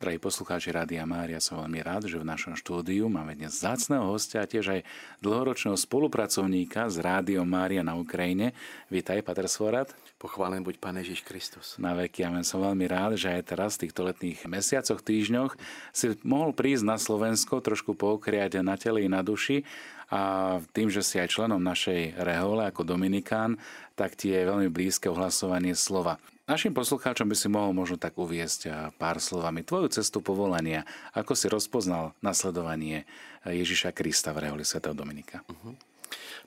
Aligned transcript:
Drahí 0.00 0.16
poslucháči 0.16 0.72
Rádia 0.72 1.04
Mária, 1.04 1.44
som 1.44 1.60
veľmi 1.60 1.84
rád, 1.84 2.08
že 2.08 2.16
v 2.16 2.24
našom 2.24 2.56
štúdiu 2.56 3.12
máme 3.12 3.36
dnes 3.36 3.60
zácného 3.60 4.08
hostia 4.08 4.40
a 4.40 4.48
tiež 4.48 4.80
aj 4.80 4.88
dlhoročného 5.20 5.76
spolupracovníka 5.76 6.88
z 6.88 7.04
Rádiom 7.04 7.44
Mária 7.44 7.84
na 7.84 7.92
Ukrajine. 8.00 8.56
Vítaj, 8.88 9.20
Pater 9.20 9.44
Svorat. 9.44 9.92
Pochválen 10.16 10.64
buď 10.64 10.80
Pán 10.80 10.96
Ježiš 10.96 11.20
Kristus. 11.20 11.76
Na 11.76 11.92
veky, 11.92 12.24
amen. 12.24 12.48
Som 12.48 12.64
veľmi 12.64 12.88
rád, 12.88 13.20
že 13.20 13.28
aj 13.28 13.52
teraz 13.52 13.76
v 13.76 13.84
týchto 13.84 14.08
letných 14.08 14.40
mesiacoch, 14.48 15.04
týždňoch 15.04 15.60
si 15.92 16.16
mohol 16.24 16.56
prísť 16.56 16.88
na 16.88 16.96
Slovensko, 16.96 17.60
trošku 17.60 17.92
poukriať 17.92 18.64
na 18.64 18.80
tele 18.80 19.04
i 19.04 19.08
na 19.12 19.20
duši 19.20 19.68
a 20.08 20.56
tým, 20.72 20.88
že 20.88 21.04
si 21.04 21.20
aj 21.20 21.28
členom 21.28 21.60
našej 21.60 22.16
rehole 22.16 22.64
ako 22.72 22.88
Dominikán, 22.88 23.60
tak 24.00 24.16
ti 24.16 24.32
je 24.32 24.48
veľmi 24.48 24.72
blízke 24.72 25.12
ohlasovanie 25.12 25.76
slova. 25.76 26.16
Našim 26.50 26.74
poslucháčom 26.74 27.30
by 27.30 27.36
si 27.38 27.46
mohol 27.46 27.70
možno 27.70 27.94
tak 27.94 28.18
uviesť 28.18 28.90
pár 28.98 29.22
slovami 29.22 29.62
tvoju 29.62 29.86
cestu 29.86 30.18
povolania, 30.18 30.82
ako 31.14 31.38
si 31.38 31.46
rozpoznal 31.46 32.10
nasledovanie 32.26 33.06
Ježiša 33.46 33.94
Krista 33.94 34.34
v 34.34 34.50
reholi 34.50 34.66
Sv. 34.66 34.82
Dominika. 34.90 35.46
Uh-huh. 35.46 35.78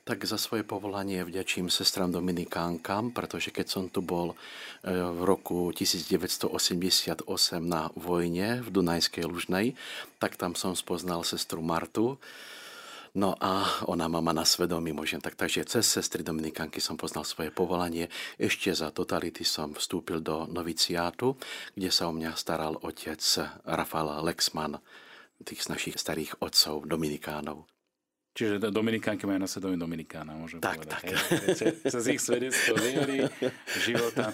Tak 0.03 0.27
za 0.27 0.35
svoje 0.35 0.67
povolanie 0.67 1.23
vďačím 1.23 1.71
sestram 1.71 2.11
Dominikánkam, 2.11 3.15
pretože 3.15 3.55
keď 3.55 3.71
som 3.71 3.87
tu 3.87 4.03
bol 4.03 4.35
e, 4.83 4.91
v 4.91 5.23
roku 5.23 5.71
1988 5.71 7.23
na 7.63 7.87
vojne 7.95 8.59
v 8.59 8.67
Dunajskej 8.75 9.23
Lužnej, 9.23 9.71
tak 10.19 10.35
tam 10.35 10.59
som 10.59 10.75
spoznal 10.75 11.23
sestru 11.23 11.63
Martu, 11.63 12.19
No 13.13 13.37
a 13.37 13.85
ona 13.85 14.09
má 14.09 14.33
na 14.33 14.41
svedomí, 14.41 14.89
môžem 14.89 15.21
tak. 15.21 15.37
Takže 15.37 15.69
cez 15.69 15.85
sestry 15.85 16.25
Dominikanky 16.25 16.81
som 16.81 16.97
poznal 16.97 17.29
svoje 17.29 17.53
povolanie. 17.53 18.09
Ešte 18.41 18.73
za 18.73 18.89
totality 18.89 19.45
som 19.45 19.77
vstúpil 19.77 20.17
do 20.17 20.49
noviciátu, 20.49 21.37
kde 21.77 21.93
sa 21.93 22.09
o 22.09 22.15
mňa 22.15 22.33
staral 22.33 22.73
otec 22.81 23.21
Rafael 23.69 24.17
Lexman, 24.25 24.81
tých 25.45 25.69
našich 25.69 25.93
starých 26.01 26.41
otcov 26.41 26.89
Dominikánov. 26.89 27.69
Čiže 28.33 28.73
Dominikánky 28.73 29.29
majú 29.29 29.45
na 29.45 29.49
svedomí 29.51 29.77
Dominikána, 29.77 30.33
môžem 30.33 30.57
tak, 30.57 30.81
povedať. 30.81 31.13
Tak, 31.13 31.93
Cez 31.93 32.03
ich 32.09 32.17
svedectvo 32.17 32.73
viery, 32.81 33.29
života. 33.85 34.33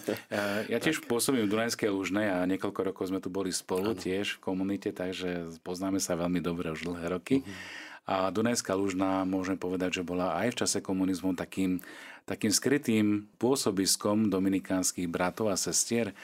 Ja 0.72 0.80
tiež 0.80 1.04
tak. 1.04 1.12
pôsobím 1.12 1.44
v 1.44 1.52
Dunajskej 1.52 1.92
Lužnej 1.92 2.32
a 2.32 2.48
niekoľko 2.48 2.80
rokov 2.80 3.12
sme 3.12 3.20
tu 3.20 3.28
boli 3.28 3.52
spolu 3.52 3.92
ano. 3.92 4.00
tiež 4.00 4.40
v 4.40 4.40
komunite, 4.40 4.96
takže 4.96 5.52
poznáme 5.68 6.00
sa 6.00 6.16
veľmi 6.16 6.40
dobre 6.40 6.72
už 6.72 6.88
dlhé 6.88 7.20
roky. 7.20 7.44
Uh-huh. 7.44 7.89
A 8.10 8.34
Dunajská 8.34 8.74
Lužná, 8.74 9.22
môžem 9.22 9.54
povedať, 9.54 10.02
že 10.02 10.08
bola 10.08 10.34
aj 10.42 10.58
v 10.58 10.60
čase 10.66 10.82
komunizmu 10.82 11.38
takým, 11.38 11.78
takým 12.26 12.50
skrytým 12.50 13.30
pôsobiskom 13.38 14.34
dominikánskych 14.34 15.06
bratov 15.06 15.54
a 15.54 15.58
sestier. 15.62 16.18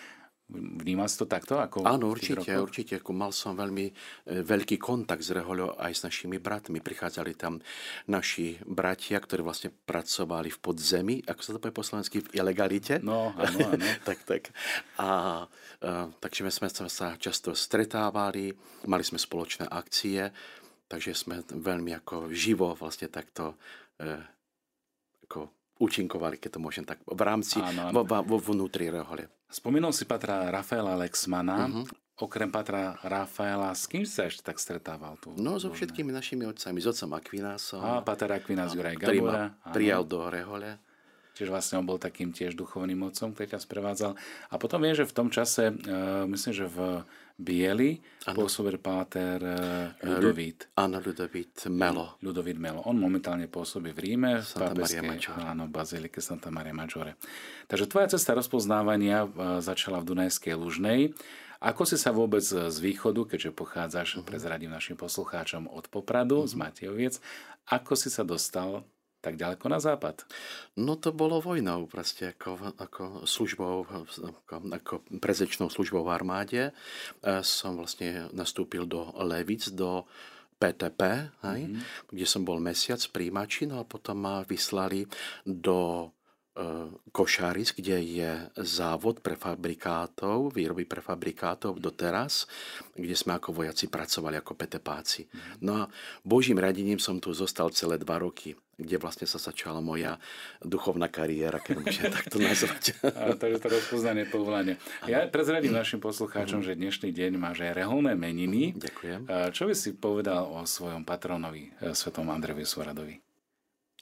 Vnímal 0.50 1.06
si 1.10 1.18
to 1.22 1.30
takto? 1.30 1.62
Ako 1.62 1.86
Áno, 1.86 2.10
určite, 2.10 2.58
určite. 2.58 2.98
Mal 3.14 3.34
som 3.34 3.58
veľmi 3.58 3.86
e, 3.90 3.94
veľký 4.46 4.82
kontakt 4.82 5.26
s 5.26 5.34
Rehoľou 5.34 5.78
aj 5.78 5.94
s 5.94 6.02
našimi 6.06 6.38
bratmi. 6.42 6.82
Prichádzali 6.82 7.34
tam 7.38 7.62
naši 8.10 8.58
bratia, 8.66 9.22
ktorí 9.22 9.46
vlastne 9.46 9.70
pracovali 9.74 10.54
v 10.54 10.62
podzemí, 10.62 11.16
ako 11.26 11.42
sa 11.42 11.54
to 11.54 11.62
povie 11.62 11.74
po 11.74 11.86
slovensky, 11.86 12.22
v 12.22 12.46
ilegalite. 12.46 13.02
No, 13.02 13.34
áno, 13.38 13.58
áno. 13.74 13.86
tak, 14.10 14.22
tak. 14.26 14.54
A, 15.02 15.10
a 15.82 16.10
takže 16.22 16.50
sme 16.50 16.70
sa 16.70 17.14
často 17.18 17.54
stretávali, 17.54 18.54
mali 18.86 19.02
sme 19.06 19.18
spoločné 19.18 19.66
akcie 19.70 20.30
Takže 20.86 21.18
sme 21.18 21.42
veľmi 21.50 21.98
ako 21.98 22.30
živo 22.30 22.78
vlastne 22.78 23.10
takto 23.10 23.58
e, 23.98 24.22
ako 25.26 25.50
účinkovali, 25.82 26.40
keď 26.40 26.50
to 26.56 26.60
môžem 26.62 26.86
tak, 26.88 27.02
v 27.04 27.22
rámci, 27.26 27.60
áno, 27.60 27.92
áno. 27.92 28.06
Vo, 28.06 28.22
vo 28.24 28.38
vnútri 28.40 28.88
rehole. 28.88 29.28
Spomínal 29.50 29.92
si 29.92 30.08
Patra 30.08 30.48
Rafaela 30.48 30.96
Lexmana. 30.96 31.68
Uh-huh. 31.68 31.86
Okrem 32.16 32.48
Patra 32.48 32.96
Rafaela, 33.04 33.76
s 33.76 33.92
kým 33.92 34.08
sa 34.08 34.32
ešte 34.32 34.48
tak 34.48 34.56
stretával 34.56 35.20
tu? 35.20 35.36
No, 35.36 35.60
so 35.60 35.68
všetkými 35.68 36.16
našimi 36.16 36.48
otcami, 36.48 36.80
s 36.80 36.88
otcom 36.88 37.12
Aquinásom. 37.20 37.84
A, 37.84 38.00
Pater 38.00 38.32
Aquinas, 38.32 38.72
Juraj 38.72 38.96
Gabora. 38.96 39.52
prijal 39.76 40.08
do 40.08 40.32
rehole. 40.32 40.80
Čiže 41.36 41.52
vlastne 41.52 41.84
on 41.84 41.84
bol 41.84 42.00
takým 42.00 42.32
tiež 42.32 42.56
duchovným 42.56 43.12
otcom, 43.12 43.36
ktorý 43.36 43.52
ťa 43.52 43.60
sprevádzal. 43.60 44.16
A 44.48 44.56
potom 44.56 44.80
viem, 44.80 44.96
že 44.96 45.04
v 45.04 45.12
tom 45.12 45.28
čase, 45.28 45.76
uh, 45.76 46.24
myslím, 46.24 46.54
že 46.56 46.72
v 46.72 47.04
Bieli, 47.36 48.00
pôsobil 48.32 48.80
páter 48.80 49.44
Ludovít. 50.00 50.72
Áno, 50.80 51.04
Ludovít 51.04 51.68
Melo. 51.68 52.16
Ludovít 52.24 52.56
Melo. 52.56 52.80
On 52.88 52.96
momentálne 52.96 53.52
pôsobí 53.52 53.92
v 53.92 54.00
Ríme, 54.00 54.40
v 54.40 54.52
pápeskej, 54.56 55.36
áno, 55.44 55.68
bazilike 55.68 56.24
Santa 56.24 56.48
Maria 56.48 56.72
Maggiore. 56.72 57.20
Takže 57.68 57.92
tvoja 57.92 58.08
cesta 58.16 58.32
rozpoznávania 58.40 59.28
e, 59.28 59.60
začala 59.60 60.00
v 60.00 60.16
Dunajskej 60.16 60.56
Lužnej. 60.56 61.12
Ako 61.60 61.84
si 61.84 62.00
sa 62.00 62.16
vôbec 62.16 62.44
z 62.48 62.78
východu, 62.80 63.28
keďže 63.28 63.52
pochádzaš, 63.52 64.10
uh-huh. 64.16 64.28
prezradím 64.28 64.72
našim 64.72 64.96
poslucháčom, 64.96 65.68
od 65.68 65.92
Popradu, 65.92 66.44
uh-huh. 66.44 66.52
z 66.52 66.56
Matejoviec, 66.56 67.16
ako 67.68 68.00
si 68.00 68.08
sa 68.08 68.24
dostal 68.24 68.88
tak 69.26 69.42
ďaleko 69.42 69.66
na 69.66 69.82
západ? 69.82 70.22
No 70.78 71.02
to 71.02 71.10
bolo 71.10 71.42
vojnou, 71.42 71.90
proste 71.90 72.38
ako, 72.38 72.78
ako 72.78 73.04
službou, 73.26 73.76
ako, 74.22 74.56
ako 74.70 74.94
prezečnou 75.18 75.74
službou 75.74 76.06
v 76.06 76.14
armáde. 76.14 76.62
E, 76.70 76.72
som 77.42 77.74
vlastne 77.74 78.30
nastúpil 78.38 78.86
do 78.86 79.10
Levic, 79.26 79.74
do 79.74 80.06
PTP, 80.56 81.02
hej, 81.52 81.62
mm-hmm. 81.68 82.16
kde 82.16 82.26
som 82.30 82.48
bol 82.48 82.64
mesiac 82.64 83.02
príjimači, 83.12 83.68
no 83.68 83.82
a 83.82 83.84
potom 83.84 84.24
ma 84.24 84.46
vyslali 84.48 85.04
do 85.44 86.10
e, 86.56 86.90
Košáris, 87.12 87.76
kde 87.76 88.00
je 88.02 88.32
závod 88.56 89.20
prefabrikátov, 89.20 90.56
výroby 90.56 90.88
prefabrikátov 90.88 91.78
doteraz, 91.78 92.48
kde 92.96 93.14
sme 93.14 93.36
ako 93.36 93.52
vojaci 93.64 93.92
pracovali 93.92 94.40
ako 94.40 94.56
PTPáci. 94.56 95.28
Mhm. 95.28 95.52
No 95.62 95.84
a 95.84 95.84
božím 96.24 96.58
radením 96.58 96.98
som 96.98 97.20
tu 97.20 97.36
zostal 97.36 97.70
celé 97.76 98.00
dva 98.00 98.18
roky 98.24 98.56
kde 98.76 99.00
vlastne 99.00 99.24
sa 99.24 99.40
začala 99.40 99.80
moja 99.80 100.20
duchovná 100.60 101.08
kariéra, 101.08 101.64
keď 101.64 101.76
môžem 101.80 102.12
takto 102.20 102.38
nazvať. 102.44 103.00
A, 103.08 103.32
takže 103.36 103.64
to 103.64 103.68
rozpoznanie 103.72 104.28
povolania. 104.28 104.76
Ja 105.08 105.24
prezradím 105.32 105.72
našim 105.72 106.04
poslucháčom, 106.04 106.60
že 106.60 106.76
dnešný 106.76 107.16
deň 107.16 107.40
máš 107.40 107.64
aj 107.64 107.72
reholné 107.72 108.20
meniny. 108.20 108.76
Ďakujem. 108.76 109.32
Čo 109.56 109.64
by 109.72 109.74
si 109.76 109.96
povedal 109.96 110.44
o 110.44 110.60
svojom 110.68 111.08
patronovi, 111.08 111.72
e, 111.80 111.96
svetom 111.96 112.28
Andrejovi 112.28 112.68
Svoradovi? 112.68 113.16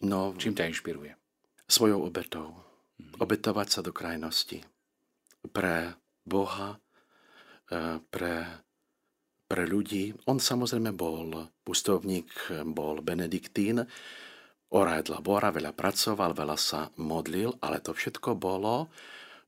No, 0.04 0.34
Čím 0.36 0.58
ťa 0.58 0.68
inšpiruje? 0.74 1.23
Svojou 1.68 2.06
obetou. 2.06 2.54
Mhm. 3.00 3.20
Obetovať 3.20 3.68
sa 3.70 3.80
do 3.82 3.92
krajnosti. 3.96 4.64
Pre 5.52 5.96
Boha, 6.24 6.80
e, 7.72 8.00
pre 8.00 8.64
pre 9.44 9.70
ľudí. 9.70 10.10
On 10.26 10.42
samozrejme 10.42 10.98
bol 10.98 11.30
pustovník, 11.62 12.26
bol 12.74 13.06
benediktín, 13.06 13.86
Orajdla 14.74 15.22
Bora 15.22 15.54
veľa 15.54 15.78
pracoval, 15.78 16.34
veľa 16.34 16.58
sa 16.58 16.90
modlil, 16.98 17.54
ale 17.62 17.78
to 17.78 17.94
všetko 17.94 18.34
bolo 18.34 18.90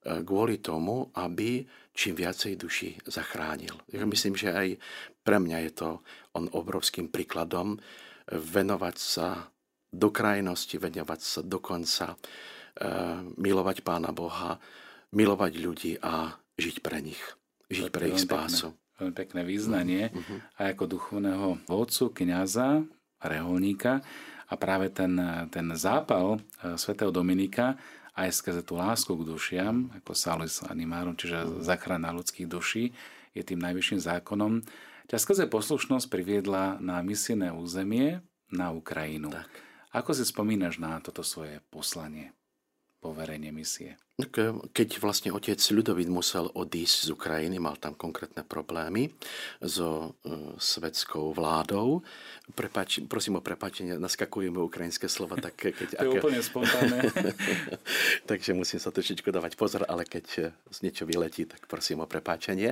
e, 0.05 0.21
kvôli 0.21 0.61
tomu, 0.61 1.09
aby 1.17 1.65
čím 1.97 2.13
viacej 2.13 2.53
duši 2.53 2.93
zachránil. 3.09 3.73
Ja 3.89 4.05
myslím, 4.05 4.37
že 4.37 4.53
aj 4.53 4.77
pre 5.25 5.41
mňa 5.41 5.57
je 5.65 5.71
to 5.73 5.89
on 6.37 6.45
obrovským 6.53 7.09
príkladom 7.09 7.73
e, 7.73 7.77
venovať 8.37 8.95
sa 9.01 9.49
do 9.95 10.11
krajnosti, 10.11 10.75
venovať 10.75 11.19
sa 11.23 11.39
do 11.39 11.63
konca, 11.63 12.13
e, 12.13 12.17
milovať 13.39 13.81
Pána 13.81 14.11
Boha, 14.11 14.59
milovať 15.15 15.53
ľudí 15.63 15.93
a 16.03 16.35
žiť 16.59 16.83
pre 16.83 16.99
nich, 16.99 17.21
žiť 17.71 17.87
pre 17.89 18.11
ich 18.11 18.19
spásu. 18.19 18.75
Veľmi 18.99 19.15
pekné 19.15 19.41
význanie 19.43 20.03
uh-huh. 20.11 20.39
aj 20.55 20.67
ako 20.75 20.83
duchovného 20.87 21.47
vodcu, 21.67 22.15
kniaza, 22.15 22.83
reholníka 23.19 23.99
a 24.47 24.53
práve 24.55 24.87
ten, 24.91 25.15
ten 25.51 25.67
zápal 25.75 26.39
e, 26.59 26.75
svätého 26.75 27.11
Dominika 27.11 27.79
aj 28.15 28.31
skrze 28.31 28.63
tú 28.63 28.79
lásku 28.79 29.11
k 29.11 29.27
dušiam, 29.27 29.91
ako 29.91 30.15
salis 30.15 30.63
animárum, 30.63 31.19
čiže 31.19 31.59
zachrana 31.59 32.15
ľudských 32.15 32.47
duší, 32.47 32.95
je 33.35 33.43
tým 33.43 33.59
najvyšším 33.59 33.99
zákonom. 33.99 34.63
Ťa 35.11 35.17
skrze 35.19 35.45
poslušnosť 35.51 36.07
priviedla 36.07 36.79
na 36.79 37.03
misijné 37.03 37.51
územie 37.51 38.23
na 38.47 38.71
Ukrajinu. 38.71 39.35
Tak. 39.35 39.64
Ako 39.95 40.11
si 40.11 40.27
spomínaš 40.27 40.75
na 40.75 40.99
toto 40.99 41.23
svoje 41.23 41.63
poslanie, 41.71 42.35
poverenie 42.99 43.55
misie? 43.55 43.95
Keď 44.15 45.03
vlastne 45.03 45.35
otec 45.35 45.59
Ľudovít 45.59 46.07
musel 46.07 46.47
odísť 46.47 46.97
z 47.03 47.09
Ukrajiny, 47.11 47.59
mal 47.59 47.75
tam 47.75 47.99
konkrétne 47.99 48.47
problémy 48.47 49.11
so 49.59 50.15
uh, 50.23 50.55
svetskou 50.55 51.35
vládou. 51.35 51.99
Prepač, 52.55 53.03
prosím 53.11 53.37
o 53.37 53.43
prepačenie, 53.43 53.99
naskakujú 53.99 54.55
mi 54.55 54.63
ukrajinské 54.63 55.11
slova. 55.11 55.35
Tak 55.35 55.59
keď, 55.59 55.89
to 55.99 55.99
je 55.99 55.99
aké... 55.99 56.19
úplne 56.23 56.39
spontánne. 56.39 57.11
Takže 58.31 58.55
musím 58.55 58.79
sa 58.79 58.95
trošičku 58.95 59.27
dávať 59.35 59.59
pozor, 59.59 59.83
ale 59.83 60.07
keď 60.07 60.55
z 60.55 60.77
niečo 60.79 61.03
vyletí, 61.03 61.43
tak 61.43 61.67
prosím 61.67 61.99
o 61.99 62.07
prepáčenie. 62.07 62.71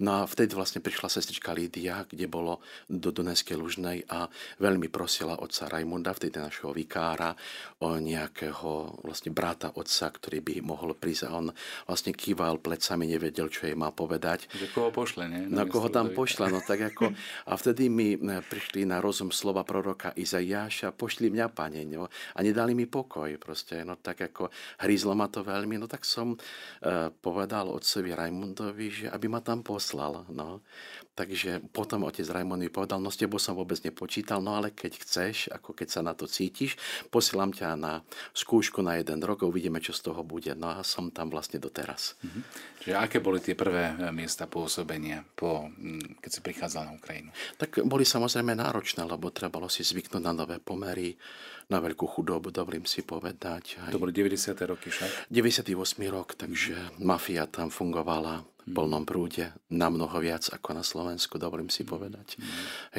No 0.00 0.24
a 0.24 0.28
vtedy 0.30 0.56
vlastne 0.56 0.80
prišla 0.80 1.12
sestrička 1.12 1.52
Lídia, 1.52 2.08
kde 2.08 2.24
bolo 2.24 2.64
do 2.88 3.12
Dunajskej 3.12 3.56
Lužnej 3.60 4.08
a 4.08 4.32
veľmi 4.56 4.88
prosila 4.88 5.44
otca 5.44 5.68
Rajmunda, 5.68 6.16
vtedy 6.16 6.40
našeho 6.40 6.72
vikára, 6.72 7.36
o 7.84 8.00
nejakého 8.00 9.04
vlastne 9.04 9.28
brata 9.28 9.76
otca, 9.76 10.08
ktorý 10.08 10.40
by 10.40 10.69
mohol 10.70 10.94
prísť 10.94 11.26
a 11.26 11.34
on 11.34 11.46
vlastne 11.90 12.14
kýval 12.14 12.62
plecami, 12.62 13.10
nevedel, 13.10 13.50
čo 13.50 13.66
jej 13.66 13.74
má 13.74 13.90
povedať. 13.90 14.46
Že 14.54 14.66
koho 14.70 14.90
pošle, 14.94 15.26
nie? 15.26 15.42
Na, 15.50 15.62
na 15.62 15.64
koho 15.66 15.90
tam 15.90 16.14
pošle, 16.14 16.46
no 16.54 16.62
tak 16.62 16.94
ako... 16.94 17.10
A 17.50 17.58
vtedy 17.58 17.90
mi 17.90 18.14
e, 18.14 18.18
prišli 18.46 18.86
na 18.86 19.02
rozum 19.02 19.34
slova 19.34 19.66
proroka 19.66 20.14
Izaiáša, 20.14 20.94
pošli 20.94 21.32
mňa, 21.34 21.46
pane, 21.50 21.82
no, 21.90 22.06
a 22.06 22.38
nedali 22.44 22.78
mi 22.78 22.86
pokoj, 22.86 23.34
proste, 23.42 23.82
no 23.82 23.98
tak 23.98 24.30
ako 24.30 24.52
hrízlo 24.84 25.18
ma 25.18 25.26
to 25.26 25.42
veľmi, 25.42 25.80
no 25.80 25.90
tak 25.90 26.06
som 26.06 26.36
uh, 26.36 27.10
povedal 27.10 27.72
otcovi 27.72 28.14
Raimundovi, 28.14 28.86
že 28.88 29.06
aby 29.10 29.26
ma 29.26 29.40
tam 29.42 29.64
poslal, 29.64 30.28
no. 30.30 30.62
Takže 31.20 31.60
potom 31.76 32.08
otec 32.08 32.24
Raimond 32.24 32.64
mi 32.64 32.72
povedal, 32.72 32.96
no 32.96 33.12
s 33.12 33.20
tebou 33.20 33.36
som 33.36 33.52
vôbec 33.52 33.76
nepočítal, 33.84 34.40
no 34.40 34.56
ale 34.56 34.72
keď 34.72 35.04
chceš, 35.04 35.52
ako 35.52 35.76
keď 35.76 35.88
sa 35.92 36.00
na 36.00 36.16
to 36.16 36.24
cítiš, 36.24 36.80
posielam 37.12 37.52
ťa 37.52 37.76
na 37.76 38.00
skúšku 38.32 38.80
na 38.80 38.96
jeden 38.96 39.20
rok 39.20 39.44
a 39.44 39.50
uvidíme, 39.52 39.84
čo 39.84 39.92
z 39.92 40.08
toho 40.08 40.24
bude. 40.24 40.56
No 40.56 40.72
a 40.72 40.80
som 40.80 41.12
tam 41.12 41.28
vlastne 41.28 41.60
doteraz. 41.60 42.16
Mhm. 42.24 42.40
Čiže 42.80 42.96
aké 42.96 43.20
boli 43.20 43.44
tie 43.44 43.52
prvé 43.52 43.92
e, 43.92 44.08
miesta 44.16 44.48
pôsobenia, 44.48 45.20
po, 45.36 45.68
keď 46.24 46.30
si 46.32 46.40
prichádzal 46.40 46.88
na 46.88 46.96
Ukrajinu? 46.96 47.28
Tak 47.60 47.84
boli 47.84 48.08
samozrejme 48.08 48.56
náročné, 48.56 49.04
lebo 49.04 49.28
trebalo 49.28 49.68
si 49.68 49.84
zvyknúť 49.84 50.24
na 50.24 50.32
nové 50.32 50.56
pomery, 50.56 51.20
na 51.68 51.84
veľkú 51.84 52.08
chudobu, 52.08 52.48
dovolím 52.48 52.88
si 52.88 53.04
povedať. 53.04 53.76
Aj 53.84 53.92
to 53.92 54.00
boli 54.00 54.10
90. 54.10 54.56
roky 54.64 54.88
však? 54.88 55.28
98. 55.28 55.76
rok, 56.08 56.34
takže 56.34 56.74
mafia 56.98 57.44
tam 57.44 57.68
fungovala 57.68 58.42
plnom 58.72 59.04
prúde, 59.04 59.52
na 59.70 59.90
mnoho 59.90 60.16
viac 60.22 60.48
ako 60.50 60.74
na 60.74 60.84
Slovensku, 60.86 61.36
dovolím 61.36 61.68
si 61.68 61.82
povedať. 61.82 62.38
Mm. 62.38 62.46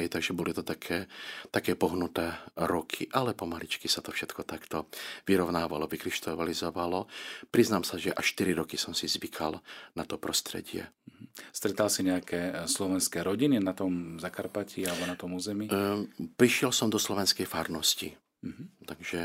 Hej, 0.00 0.06
takže 0.12 0.32
boli 0.36 0.52
to 0.52 0.62
také, 0.62 1.10
také 1.48 1.74
pohnuté 1.74 2.36
roky, 2.56 3.08
ale 3.12 3.32
pomaličky 3.32 3.88
sa 3.88 4.04
to 4.04 4.12
všetko 4.14 4.44
takto 4.44 4.86
vyrovnávalo, 5.24 5.88
vykryštalizovalo. 5.88 7.08
Priznám 7.48 7.82
sa, 7.82 7.96
že 7.96 8.12
až 8.12 8.36
4 8.38 8.56
roky 8.56 8.76
som 8.76 8.92
si 8.92 9.08
zvykal 9.08 9.58
na 9.96 10.04
to 10.04 10.20
prostredie. 10.20 10.88
Mhm. 11.08 11.24
Stretal 11.50 11.88
si 11.88 12.04
nejaké 12.04 12.40
e, 12.52 12.52
slovenské 12.68 13.24
rodiny 13.24 13.56
na 13.58 13.72
tom 13.72 14.20
Zakarpatí 14.20 14.84
alebo 14.84 15.04
na 15.08 15.16
tom 15.16 15.32
území? 15.32 15.72
Ehm, 15.72 16.12
prišiel 16.36 16.70
som 16.70 16.92
do 16.92 17.00
slovenskej 17.00 17.48
farnosti. 17.48 18.12
Mm-hmm. 18.42 18.66
Takže 18.90 19.20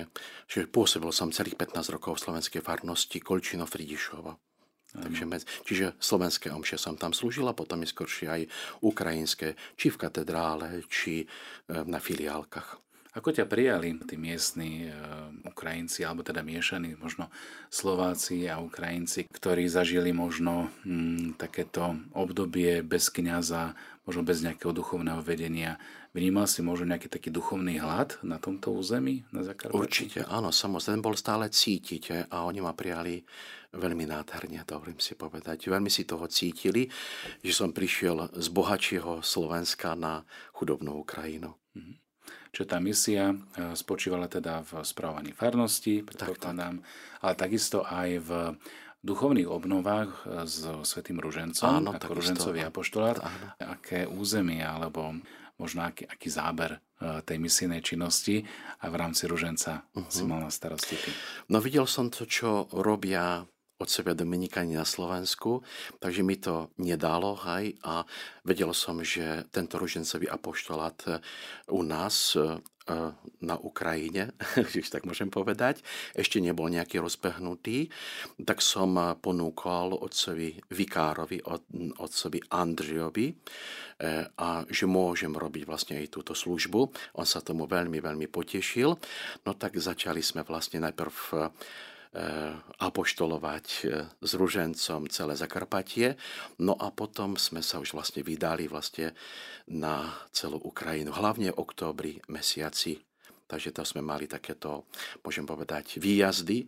že 0.45 0.69
pôsobil 0.69 1.09
som 1.09 1.33
celých 1.33 1.57
15 1.57 1.89
rokov 1.89 2.21
v 2.21 2.23
slovenskej 2.29 2.61
farnosti 2.61 3.17
Kolčino 3.17 3.65
Fridišovo. 3.65 4.38
Takže 4.97 5.23
med, 5.29 5.45
čiže 5.65 5.94
slovenské 6.01 6.49
omše 6.49 6.81
som 6.81 6.97
tam 6.97 7.13
slúžila, 7.13 7.53
potom 7.53 7.81
neskôršie 7.85 8.27
aj 8.27 8.41
ukrajinské, 8.81 9.53
či 9.77 9.94
v 9.94 10.01
katedrále, 10.01 10.81
či 10.89 11.21
e, 11.21 11.25
na 11.85 12.01
filiálkach. 12.01 12.87
Ako 13.18 13.34
ťa 13.34 13.50
prijali 13.50 13.98
tí 14.06 14.14
miestni 14.14 14.86
e, 14.86 14.94
Ukrajinci, 15.50 16.06
alebo 16.06 16.22
teda 16.22 16.46
miešaní, 16.46 17.02
možno 17.02 17.34
Slováci 17.74 18.46
a 18.46 18.62
Ukrajinci, 18.62 19.25
ktorí 19.25 19.66
zažili 19.66 20.14
možno 20.14 20.69
mm, 20.86 21.42
takéto 21.42 21.98
obdobie 22.14 22.86
bez 22.86 23.10
kniaza, 23.10 23.74
možno 24.06 24.22
bez 24.22 24.46
nejakého 24.46 24.69
duchovného 24.69 25.25
vedenia. 25.25 25.81
Vnímal 26.14 26.46
si 26.46 26.62
možno 26.62 26.94
nejaký 26.94 27.10
taký 27.10 27.34
duchovný 27.34 27.81
hlad 27.81 28.22
na 28.22 28.38
tomto 28.38 28.69
území, 28.69 29.25
na 29.34 29.42
Zakarpatí? 29.42 29.81
Určite, 29.81 30.19
áno, 30.30 30.54
samozrejme, 30.54 31.02
bol 31.02 31.18
stále 31.18 31.50
cítiť 31.50 32.30
a 32.30 32.46
oni 32.46 32.62
ma 32.62 32.78
prijali 32.78 33.25
veľmi 33.74 34.06
nádherne, 34.06 34.62
dovolím 34.62 35.02
si 35.02 35.18
povedať. 35.18 35.74
Veľmi 35.74 35.90
si 35.90 36.06
toho 36.06 36.30
cítili, 36.30 36.86
že 37.42 37.54
som 37.54 37.74
prišiel 37.74 38.30
z 38.38 38.48
bohatšieho 38.54 39.25
Slovenska 39.25 39.98
na 39.98 40.22
chudobnú 40.54 41.02
Ukrajinu. 41.02 41.58
Mm-hmm. 41.74 42.06
Čiže 42.51 42.65
tá 42.68 42.77
misia 42.81 43.33
e, 43.33 43.35
spočívala 43.77 44.25
teda 44.25 44.65
v 44.65 44.81
správaní 44.81 45.31
farnosti, 45.35 46.01
predpokladám, 46.01 46.81
ale 47.21 47.33
takisto 47.38 47.85
aj 47.85 48.09
v 48.24 48.29
duchovných 49.06 49.47
obnovách 49.47 50.09
e, 50.25 50.50
s 50.50 50.65
Svetým 50.83 51.21
Ružencom, 51.21 51.85
áno, 51.85 51.89
ako 51.94 52.18
Ružencový 52.18 52.65
apoštolát, 52.65 53.21
áno. 53.21 53.47
aké 53.62 54.09
územie 54.09 54.63
alebo 54.63 55.15
možno 55.57 55.85
aký, 55.85 56.06
aký 56.06 56.29
záber 56.29 56.77
e, 56.77 56.79
tej 57.25 57.38
misijnej 57.41 57.81
činnosti 57.81 58.45
a 58.81 58.89
v 58.89 58.95
rámci 58.95 59.25
Ruženca 59.25 59.85
uh-huh. 59.94 60.09
si 60.09 60.23
mal 60.25 60.41
na 60.41 60.51
starosti 60.53 60.95
ty? 60.97 61.12
No 61.50 61.62
videl 61.62 61.85
som 61.89 62.13
to, 62.13 62.25
čo 62.30 62.69
robia 62.73 63.45
od 63.77 63.89
sebe 63.89 64.18
Dominikani 64.18 64.74
na 64.74 64.85
Slovensku, 64.85 65.62
takže 66.01 66.25
mi 66.25 66.41
to 66.41 66.74
nedalo 66.81 67.38
hej, 67.45 67.77
a 67.85 68.01
vedel 68.41 68.74
som, 68.74 69.01
že 69.06 69.45
tento 69.53 69.77
ružencový 69.77 70.25
apoštolát 70.29 70.97
e, 71.06 71.09
u 71.69 71.81
nás 71.85 72.33
e, 72.33 72.57
na 73.44 73.56
Ukrajine, 73.59 74.31
když 74.71 74.89
tak 74.89 75.03
môžem 75.03 75.27
povedať, 75.27 75.83
ešte 76.15 76.39
nebol 76.39 76.71
nejaký 76.71 77.03
rozbehnutý, 77.03 77.91
tak 78.47 78.63
som 78.63 78.95
ponúkol 79.19 79.91
otcovi 79.94 80.56
Vikárovi, 80.71 81.44
otcovi 82.00 82.39
Andriovi, 82.47 83.35
a 84.38 84.62
že 84.69 84.85
môžem 84.85 85.33
robiť 85.33 85.65
vlastne 85.65 85.97
aj 85.97 86.13
túto 86.13 86.38
službu. 86.38 86.80
On 87.18 87.25
sa 87.25 87.41
tomu 87.41 87.65
veľmi, 87.65 87.97
veľmi 87.97 88.30
potešil. 88.30 88.94
No 89.41 89.51
tak 89.57 89.73
začali 89.73 90.21
sme 90.21 90.45
vlastne 90.45 90.85
najprv 90.85 91.15
Eh, 91.33 91.50
apoštolovať 92.78 93.66
eh, 93.84 94.06
s 94.22 94.31
ružencom 94.34 95.10
celé 95.10 95.34
Zakarpatie. 95.38 96.18
No 96.62 96.74
a 96.78 96.90
potom 96.90 97.38
sme 97.38 97.62
sa 97.62 97.78
už 97.81 97.94
vlastne 97.94 98.25
vydali 98.25 98.66
vlastne 98.69 99.14
na 99.68 100.14
celú 100.31 100.58
Ukrajinu, 100.64 101.12
hlavne 101.14 101.52
v 101.52 101.60
októbri 101.60 102.14
mesiaci. 102.31 103.04
Takže 103.48 103.72
tam 103.72 103.88
sme 103.88 104.04
mali 104.04 104.28
takéto, 104.28 104.92
môžem 105.24 105.48
povedať, 105.48 106.04
výjazdy, 106.04 106.68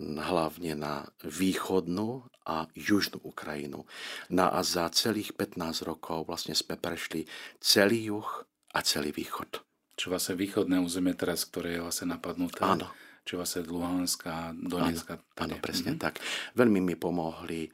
hlavne 0.00 0.72
na 0.72 1.04
východnú 1.20 2.24
a 2.48 2.64
južnú 2.72 3.20
Ukrajinu. 3.28 3.84
No 4.32 4.44
a 4.48 4.64
za 4.64 4.88
celých 4.88 5.36
15 5.36 5.84
rokov 5.84 6.24
vlastne 6.24 6.56
sme 6.56 6.80
prešli 6.80 7.28
celý 7.60 8.08
juh 8.08 8.30
a 8.72 8.80
celý 8.80 9.12
východ. 9.12 9.60
Čo 10.00 10.16
vlastne 10.16 10.40
východné 10.40 10.80
územie 10.80 11.12
teraz, 11.12 11.44
ktoré 11.44 11.76
je 11.76 11.84
vlastne 11.84 12.16
napadnuté? 12.16 12.64
Áno 12.64 12.88
či 13.24 13.40
vlastne 13.40 13.64
Luhanská, 13.64 14.52
Donetská. 14.52 15.16
Áno, 15.40 15.56
áno, 15.56 15.56
presne 15.64 15.96
mm-hmm. 15.96 16.04
tak. 16.04 16.20
Veľmi 16.52 16.84
mi 16.84 16.94
pomohli 16.94 17.64
e, 17.64 17.70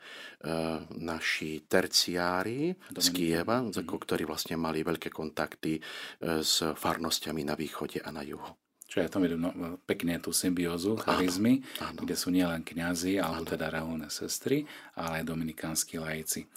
naši 1.02 1.66
terciári 1.66 2.70
Dominika. 2.70 3.02
z 3.02 3.06
Kieva, 3.10 3.58
mm-hmm. 3.66 3.90
ktorí 3.90 4.22
vlastne 4.30 4.54
mali 4.54 4.86
veľké 4.86 5.10
kontakty 5.10 5.76
e, 5.76 5.80
s 6.46 6.62
farnosťami 6.62 7.42
na 7.42 7.58
východe 7.58 7.98
a 7.98 8.14
na 8.14 8.22
juhu. 8.22 8.54
Čo 8.90 9.06
ja 9.06 9.08
tam 9.10 9.22
vidím 9.22 9.46
no, 9.46 9.78
pekne 9.86 10.18
tú 10.18 10.34
symbiózu, 10.34 10.98
charizmy, 10.98 11.62
áno, 11.78 11.94
áno. 11.94 11.98
kde 12.02 12.14
sú 12.18 12.34
nielen 12.34 12.66
kňazi, 12.66 13.22
alebo 13.22 13.46
áno. 13.46 13.52
teda 13.54 13.70
reholné 13.70 14.10
sestry, 14.10 14.66
ale 14.98 15.22
aj 15.22 15.30
dominikánsky 15.30 16.02
lajci. 16.02 16.50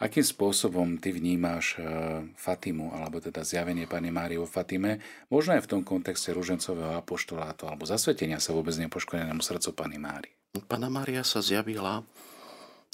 Akým 0.00 0.24
spôsobom 0.24 0.96
ty 0.96 1.12
vnímáš 1.12 1.76
e, 1.76 1.84
Fatimu, 2.32 2.96
alebo 2.96 3.20
teda 3.20 3.44
zjavenie 3.44 3.84
Pani 3.84 4.08
Márie 4.08 4.40
vo 4.40 4.48
Fatime, 4.48 4.96
možno 5.28 5.60
aj 5.60 5.68
v 5.68 5.70
tom 5.76 5.82
kontexte 5.84 6.32
ružencového 6.32 6.96
apoštolátu, 6.96 7.68
alebo 7.68 7.84
zasvetenia 7.84 8.40
sa 8.40 8.56
vôbec 8.56 8.72
nepoškodenému 8.80 9.44
srdcu 9.44 9.76
Pani 9.76 10.00
Mári? 10.00 10.32
Pana 10.72 10.88
Mária 10.88 11.20
sa 11.20 11.44
zjavila 11.44 12.00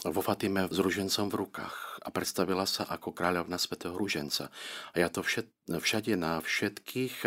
vo 0.02 0.18
Fatime 0.18 0.66
s 0.66 0.78
ružencom 0.82 1.30
v 1.30 1.46
rukách 1.46 2.02
a 2.02 2.10
predstavila 2.10 2.66
sa 2.66 2.84
ako 2.90 3.14
kráľovna 3.14 3.56
svätého 3.56 3.94
ruženca. 3.94 4.50
A 4.92 5.02
ja 5.02 5.06
to 5.06 5.22
všet, 5.22 5.46
všade 5.70 6.18
na 6.18 6.42
všetkých 6.42 7.22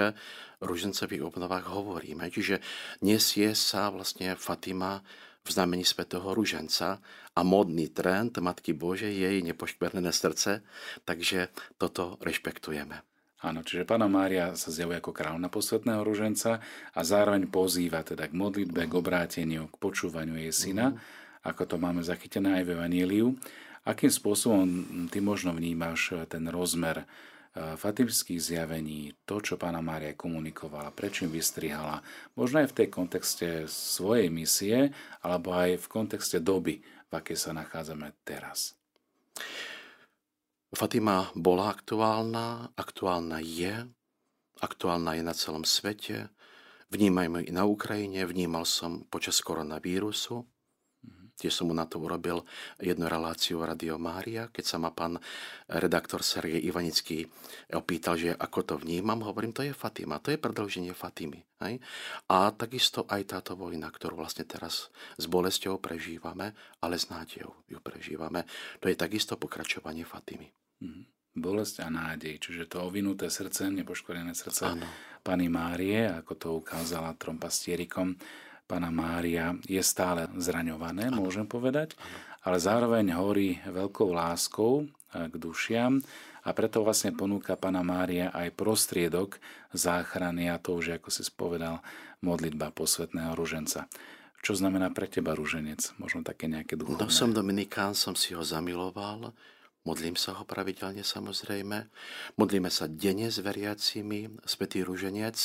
ružencových 0.59 1.23
obnovách 1.23 1.71
hovorím. 1.71 2.27
Čiže 2.27 2.59
nesie 2.99 3.55
sa 3.55 3.89
vlastne 3.91 4.35
Fatima 4.35 5.01
v 5.43 5.49
znamení 5.49 5.87
svätého 5.87 6.25
Ruženca 6.35 6.99
a 7.35 7.39
modný 7.41 7.87
trend 7.89 8.37
Matky 8.37 8.75
Božej 8.75 9.11
je 9.11 9.27
jej 9.39 9.43
nepoškvernené 9.43 10.11
srdce, 10.11 10.61
takže 11.07 11.49
toto 11.79 12.19
rešpektujeme. 12.19 13.01
Áno, 13.39 13.63
čiže 13.63 13.87
Pána 13.87 14.11
Mária 14.11 14.51
sa 14.59 14.67
zjavuje 14.67 14.99
ako 14.99 15.15
kráľovna 15.15 15.47
posvetného 15.47 16.03
ruženca 16.03 16.59
a 16.91 16.99
zároveň 17.07 17.47
pozýva 17.47 18.03
teda 18.03 18.27
k 18.27 18.35
modlitbe, 18.35 18.83
k 18.83 18.93
obráteniu, 18.99 19.71
k 19.71 19.79
počúvaniu 19.79 20.35
jej 20.35 20.51
syna, 20.51 20.91
mm. 20.91 20.99
ako 21.47 21.63
to 21.63 21.75
máme 21.79 22.03
zachytené 22.03 22.59
aj 22.59 22.63
v 22.67 22.73
Evaníliu. 22.75 23.27
Akým 23.87 24.11
spôsobom 24.11 24.67
ty 25.07 25.23
možno 25.23 25.55
vnímaš 25.55 26.19
ten 26.27 26.51
rozmer 26.51 27.07
fatimských 27.59 28.39
zjavení, 28.39 29.13
to, 29.27 29.43
čo 29.43 29.59
pána 29.59 29.83
Mária 29.83 30.15
komunikovala, 30.15 30.95
prečo 30.95 31.27
im 31.27 31.33
vystrihala, 31.33 31.99
možno 32.35 32.63
aj 32.63 32.71
v 32.71 32.77
tej 32.83 32.87
kontexte 32.87 33.47
svojej 33.67 34.31
misie, 34.31 34.95
alebo 35.19 35.51
aj 35.51 35.81
v 35.83 35.87
kontexte 35.91 36.39
doby, 36.39 36.79
v 36.81 37.11
akej 37.11 37.37
sa 37.37 37.51
nachádzame 37.51 38.15
teraz. 38.23 38.79
Fatima 40.69 41.33
bola 41.33 41.73
aktuálna, 41.73 42.77
aktuálna 42.77 43.41
je, 43.41 43.89
aktuálna 44.61 45.17
je 45.17 45.23
na 45.25 45.33
celom 45.33 45.65
svete. 45.65 46.29
Vnímajme 46.93 47.45
i 47.45 47.51
na 47.53 47.65
Ukrajine, 47.65 48.21
vnímal 48.25 48.69
som 48.69 49.01
počas 49.09 49.41
koronavírusu. 49.41 50.45
Tiež 51.39 51.55
som 51.55 51.71
mu 51.71 51.73
na 51.73 51.87
to 51.87 52.03
urobil 52.03 52.43
jednu 52.83 53.07
reláciu 53.07 53.63
Radio 53.63 53.95
Mária, 53.95 54.51
keď 54.51 54.65
sa 54.67 54.75
ma 54.75 54.91
pán 54.91 55.23
redaktor 55.71 56.19
Sergej 56.19 56.59
Ivanický 56.67 57.31
opýtal, 57.71 58.19
že 58.19 58.35
ako 58.35 58.59
to 58.67 58.75
vnímam, 58.75 59.23
hovorím, 59.23 59.55
to 59.55 59.63
je 59.63 59.71
Fatima, 59.71 60.19
to 60.19 60.35
je 60.35 60.37
predlženie 60.37 60.91
Fatimy. 60.91 61.39
Hej? 61.63 61.79
A 62.27 62.51
takisto 62.51 63.07
aj 63.07 63.31
táto 63.31 63.55
vojna, 63.55 63.87
ktorú 63.87 64.19
vlastne 64.19 64.43
teraz 64.43 64.91
s 65.15 65.25
bolesťou 65.31 65.79
prežívame, 65.79 66.51
ale 66.83 66.99
s 66.99 67.07
nádejou 67.07 67.55
ju 67.71 67.79
prežívame, 67.79 68.43
to 68.83 68.91
je 68.91 68.99
takisto 68.99 69.39
pokračovanie 69.39 70.03
Fatimy. 70.03 70.51
Mm-hmm. 70.83 71.03
Bolesť 71.39 71.85
a 71.85 71.87
nádej, 71.87 72.41
čiže 72.41 72.67
to 72.67 72.83
ovinuté 72.83 73.31
srdce, 73.31 73.71
nepoškodené 73.71 74.33
srdce 74.35 74.75
ano. 74.75 74.83
Pani 75.23 75.47
Márie, 75.47 76.09
ako 76.09 76.33
to 76.35 76.47
ukázala 76.57 77.15
trom 77.15 77.37
pastierikom, 77.37 78.17
pána 78.69 78.93
Mária 78.93 79.57
je 79.65 79.81
stále 79.81 80.29
zraňované, 80.37 81.09
ano. 81.09 81.25
môžem 81.25 81.49
povedať, 81.49 81.97
ale 82.45 82.61
zároveň 82.61 83.17
horí 83.17 83.57
veľkou 83.65 84.13
láskou 84.13 84.85
eh, 84.85 85.25
k 85.25 85.35
dušiam 85.41 85.97
a 86.45 86.49
preto 86.53 86.85
vlastne 86.85 87.11
ponúka 87.17 87.57
pána 87.57 87.81
Mária 87.81 88.29
aj 88.29 88.53
prostriedok 88.53 89.41
záchrany 89.73 90.53
a 90.53 90.61
to 90.61 90.77
už, 90.77 91.01
ako 91.01 91.09
si 91.09 91.25
spovedal, 91.25 91.81
modlitba 92.21 92.69
posvetného 92.69 93.33
ruženca. 93.33 93.89
Čo 94.39 94.55
znamená 94.55 94.87
pre 94.95 95.11
teba 95.11 95.35
ruženec? 95.35 95.99
Možno 95.99 96.23
také 96.23 96.47
nejaké 96.47 96.79
duchovné? 96.79 97.03
No 97.03 97.11
som 97.11 97.35
Dominikán, 97.35 97.91
som 97.91 98.15
si 98.15 98.31
ho 98.31 98.39
zamiloval, 98.39 99.35
modlím 99.83 100.15
sa 100.15 100.39
ho 100.39 100.47
pravidelne 100.47 101.03
samozrejme, 101.03 101.91
modlíme 102.39 102.71
sa 102.71 102.87
denne 102.87 103.27
s 103.27 103.43
veriacimi, 103.43 104.31
svetý 104.47 104.87
ruženec, 104.87 105.35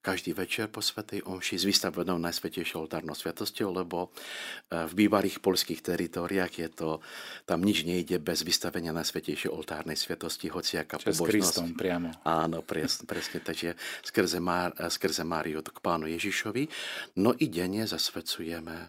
každý 0.00 0.32
večer 0.32 0.72
po 0.72 0.80
Svetej 0.80 1.24
Omši 1.28 1.60
s 1.60 1.64
vystavenou 1.68 2.16
Najsvetejšou 2.16 2.88
oltárnou 2.88 3.12
sviatosťou, 3.12 3.68
lebo 3.68 4.08
e, 4.08 4.88
v 4.88 4.92
bývalých 5.06 5.44
polských 5.44 5.84
teritoriách 5.84 6.52
je 6.56 6.68
to, 6.72 6.90
tam 7.44 7.60
nič 7.60 7.84
nejde 7.84 8.16
bez 8.16 8.40
vystavenia 8.40 8.96
Najsvetejšej 8.96 9.52
oltárnej 9.52 10.00
sviatosti, 10.00 10.48
hociaká 10.48 10.96
Čiže 10.96 11.20
pobožnosť. 11.20 11.28
s 11.28 11.36
Kristom 11.36 11.68
priamo. 11.76 12.08
Áno, 12.24 12.64
presne, 12.64 13.04
presne 13.04 13.38
takže 13.44 13.76
skrze, 14.00 14.40
Mar, 14.40 14.72
skrze 14.72 15.22
Máriu 15.22 15.60
k 15.60 15.78
pánu 15.84 16.08
Ježišovi. 16.08 16.64
No 17.20 17.36
i 17.36 17.52
denne 17.52 17.84
zasvedcujeme 17.84 18.88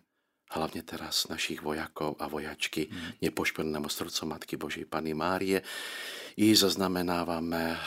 hlavne 0.51 0.81
teraz 0.83 1.31
našich 1.31 1.63
vojakov 1.63 2.19
a 2.19 2.27
vojačky, 2.27 2.91
mm. 2.91 3.23
nepoškodenému 3.23 3.87
srdcu 3.87 4.21
Matky 4.27 4.55
Božej 4.59 4.85
Pany 4.87 5.15
Márie. 5.15 5.63
I 6.39 6.55
zaznamenávame 6.55 7.79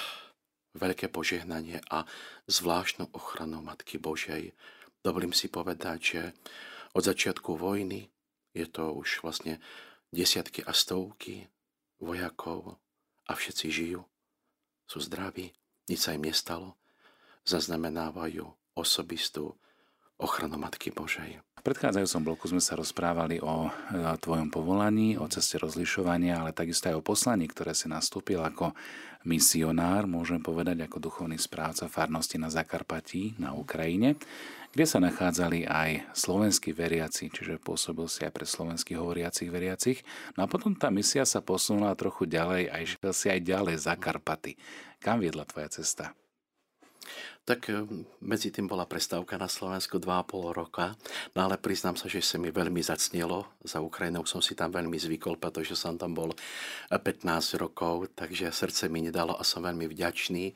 veľké 0.75 1.09
požehnanie 1.09 1.79
a 1.91 2.03
zvláštnu 2.51 3.15
ochranu 3.15 3.63
Matky 3.63 3.99
Božej. 3.99 4.53
Dovolím 5.01 5.33
si 5.33 5.47
povedať, 5.47 5.99
že 6.03 6.23
od 6.95 7.03
začiatku 7.07 7.55
vojny 7.55 8.11
je 8.55 8.67
to 8.71 8.95
už 8.95 9.23
vlastne 9.23 9.59
desiatky 10.15 10.63
a 10.63 10.71
stovky 10.71 11.51
vojakov 11.99 12.79
a 13.27 13.33
všetci 13.35 13.67
žijú, 13.71 14.03
sú 14.87 14.99
zdraví, 15.03 15.51
nič 15.91 15.99
sa 15.99 16.15
im 16.15 16.27
nestalo, 16.29 16.79
zaznamenávajú 17.49 18.47
osobistú 18.79 19.59
ochranu 20.19 20.59
Matky 20.59 20.95
Božej. 20.95 21.43
Predchádzajúcom 21.65 22.23
bloku 22.29 22.45
sme 22.53 22.61
sa 22.61 22.77
rozprávali 22.77 23.41
o 23.41 23.65
e, 23.65 23.71
tvojom 24.21 24.53
povolaní, 24.53 25.17
o 25.17 25.25
ceste 25.33 25.57
rozlišovania, 25.57 26.45
ale 26.45 26.53
takisto 26.53 26.93
aj 26.93 27.01
o 27.01 27.03
poslaní, 27.03 27.49
ktoré 27.49 27.73
si 27.73 27.89
nastúpil 27.89 28.37
ako 28.45 28.77
misionár, 29.25 30.05
môžem 30.05 30.45
povedať, 30.45 30.85
ako 30.85 31.09
duchovný 31.09 31.41
správca 31.41 31.89
farnosti 31.89 32.37
na 32.37 32.53
Zakarpatí 32.53 33.41
na 33.41 33.57
Ukrajine, 33.57 34.21
kde 34.77 34.85
sa 34.85 35.01
nachádzali 35.01 35.65
aj 35.65 36.13
slovenskí 36.13 36.77
veriaci, 36.77 37.33
čiže 37.33 37.57
pôsobil 37.57 38.13
si 38.13 38.29
aj 38.29 38.33
pre 38.37 38.45
slovenských 38.45 39.01
hovoriacich 39.01 39.49
veriacich. 39.49 40.05
No 40.37 40.45
a 40.45 40.51
potom 40.53 40.77
tá 40.77 40.93
misia 40.93 41.25
sa 41.25 41.41
posunula 41.41 41.97
trochu 41.97 42.29
ďalej 42.29 42.69
a 42.69 42.85
išiel 42.85 43.13
si 43.17 43.33
aj 43.33 43.41
ďalej 43.41 43.77
za 43.81 43.97
Karpaty. 43.97 44.61
Kam 45.01 45.17
viedla 45.25 45.49
tvoja 45.49 45.73
cesta? 45.73 46.13
Tak 47.45 47.61
eh, 47.69 47.85
medzi 48.25 48.49
tým 48.49 48.65
bola 48.65 48.89
prestávka 48.89 49.37
na 49.37 49.53
Slovensku 49.53 50.01
2,5 50.01 50.57
roka, 50.57 50.97
no 51.37 51.45
ale 51.45 51.61
priznám 51.61 51.97
sa, 52.01 52.09
že 52.09 52.25
sa 52.25 52.41
mi 52.41 52.49
veľmi 52.49 52.81
zacnilo. 52.81 53.45
Za 53.61 53.85
Ukrajinou 53.85 54.25
som 54.25 54.41
si 54.41 54.57
tam 54.57 54.73
veľmi 54.73 54.97
zvykol, 54.97 55.37
pretože 55.37 55.77
som 55.77 56.01
tam 56.01 56.17
bol 56.17 56.33
15 56.89 57.05
eh, 57.25 57.61
rokov, 57.61 58.17
takže 58.17 58.49
srdce 58.49 58.89
mi 58.89 59.05
nedalo 59.05 59.37
a 59.37 59.45
som 59.45 59.61
veľmi 59.61 59.85
vďačný 59.85 60.45
eh, 60.49 60.55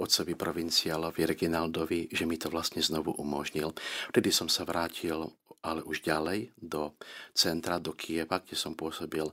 otcovi 0.00 0.32
provinciálovi 0.32 1.20
Reginaldovi, 1.28 2.08
že 2.08 2.24
mi 2.24 2.40
to 2.40 2.48
vlastne 2.48 2.80
znovu 2.80 3.12
umožnil. 3.20 3.76
Vtedy 4.08 4.32
som 4.32 4.48
sa 4.48 4.64
vrátil 4.64 5.28
ale 5.60 5.84
už 5.84 6.00
ďalej 6.00 6.56
do 6.56 6.96
centra, 7.36 7.76
do 7.76 7.92
Kieva, 7.92 8.40
kde 8.40 8.56
som 8.56 8.72
pôsobil 8.72 9.28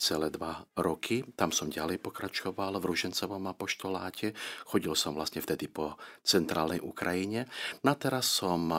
celé 0.00 0.32
dva 0.32 0.64
roky. 0.80 1.24
Tam 1.36 1.52
som 1.52 1.68
ďalej 1.68 2.00
pokračoval 2.00 2.80
v 2.80 2.88
Ružencovom 2.88 3.44
apoštoláte. 3.48 4.32
Chodil 4.64 4.96
som 4.96 5.12
vlastne 5.12 5.44
vtedy 5.44 5.68
po 5.68 6.00
centrálnej 6.24 6.80
Ukrajine. 6.80 7.44
Na 7.84 7.92
teraz 7.92 8.28
som 8.28 8.72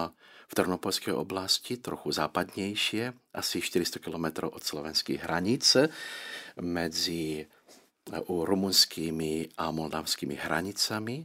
v 0.51 0.53
Trnopolskej 0.57 1.15
oblasti, 1.15 1.79
trochu 1.79 2.11
západnejšie, 2.11 3.15
asi 3.31 3.63
400 3.63 4.03
km 4.03 4.51
od 4.51 4.59
slovenských 4.59 5.23
hraníc, 5.23 5.79
medzi 6.59 7.47
rumunskými 8.27 9.55
a 9.55 9.71
moldavskými 9.71 10.35
hranicami. 10.35 11.23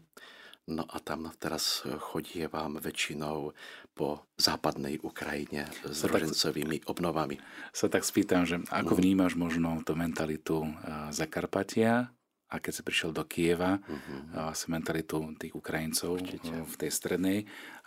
No 0.66 0.82
a 0.86 0.98
tam 1.02 1.30
teraz 1.38 1.82
chodievam 2.10 2.78
väčšinou 2.78 3.54
po 3.96 4.28
západnej 4.36 5.00
Ukrajine 5.00 5.64
s 5.88 6.04
rožencovými 6.04 6.84
obnovami. 6.84 7.40
Sa 7.72 7.88
tak 7.88 8.04
spýtam, 8.04 8.44
že 8.44 8.60
ako 8.68 8.92
no. 8.92 8.98
vnímaš 9.00 9.32
možno 9.40 9.80
tú 9.80 9.96
mentalitu 9.96 10.68
Zakarpatia 11.08 12.12
a 12.46 12.54
keď 12.60 12.72
si 12.76 12.82
prišiel 12.84 13.10
do 13.10 13.24
Kieva, 13.26 13.80
uh-huh. 13.80 14.52
asi 14.52 14.70
mentalitu 14.70 15.18
tých 15.40 15.56
Ukrajincov 15.56 16.20
Určite. 16.22 16.52
v 16.62 16.74
tej 16.78 16.90
strednej 16.92 17.38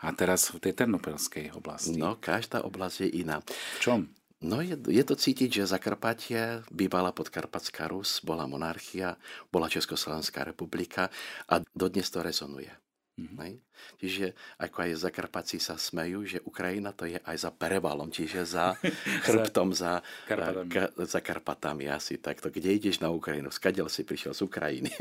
a 0.04 0.12
teraz 0.12 0.52
v 0.52 0.60
tej 0.60 0.74
Ternopilskej 0.76 1.56
oblasti. 1.56 1.96
No, 1.96 2.20
každá 2.20 2.66
oblasť 2.66 3.08
je 3.08 3.24
iná. 3.24 3.40
V 3.78 3.80
čom? 3.80 4.00
No 4.40 4.64
je, 4.64 4.76
je 4.76 5.04
to 5.04 5.20
cítiť, 5.20 5.64
že 5.64 5.72
Zakarpatie 5.72 6.64
bývala 6.72 7.12
podkarpatská 7.12 7.92
Rus, 7.92 8.24
bola 8.24 8.48
monarchia, 8.48 9.20
bola 9.52 9.68
Československá 9.68 10.48
republika 10.48 11.12
a 11.52 11.60
dodnes 11.76 12.08
to 12.08 12.24
rezonuje. 12.24 12.72
Mm-hmm. 13.20 14.00
Čiže 14.00 14.26
ako 14.60 14.78
aj 14.88 14.92
Zakarpaci 15.04 15.58
sa 15.60 15.76
smejú, 15.76 16.24
že 16.24 16.40
Ukrajina 16.44 16.96
to 16.96 17.04
je 17.04 17.20
aj 17.20 17.38
za 17.38 17.52
Perevalom, 17.52 18.08
čiže 18.08 18.48
za 18.48 18.76
chrbtom, 19.28 19.76
za, 19.76 20.00
Karpatami. 20.24 20.72
Ka, 20.72 20.84
za 21.04 21.20
Karpatami 21.20 21.86
asi 21.92 22.20
takto. 22.24 22.48
Kde 22.48 22.76
ideš 22.76 23.04
na 23.04 23.12
Ukrajinu? 23.12 23.52
Skadiaľ 23.52 23.92
si 23.92 24.08
prišiel 24.08 24.32
z 24.32 24.42
Ukrajiny? 24.48 24.92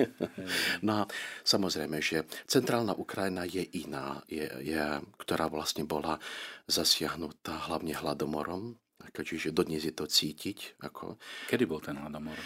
no 0.86 1.02
a 1.02 1.10
samozrejme, 1.46 2.02
že 2.02 2.26
centrálna 2.50 2.98
Ukrajina 2.98 3.46
je 3.46 3.62
iná, 3.86 4.18
je, 4.26 4.46
je, 4.62 4.82
ktorá 5.22 5.46
vlastne 5.46 5.86
bola 5.86 6.18
zasiahnutá 6.66 7.70
hlavne 7.70 7.94
hladomorom, 7.94 8.74
ako, 8.98 9.20
čiže 9.24 9.54
dodnes 9.54 9.86
je 9.86 9.94
to 9.94 10.10
cítiť. 10.10 10.82
Ako... 10.84 11.16
Kedy 11.46 11.64
bol 11.64 11.78
ten 11.78 11.96
hladomor? 11.96 12.36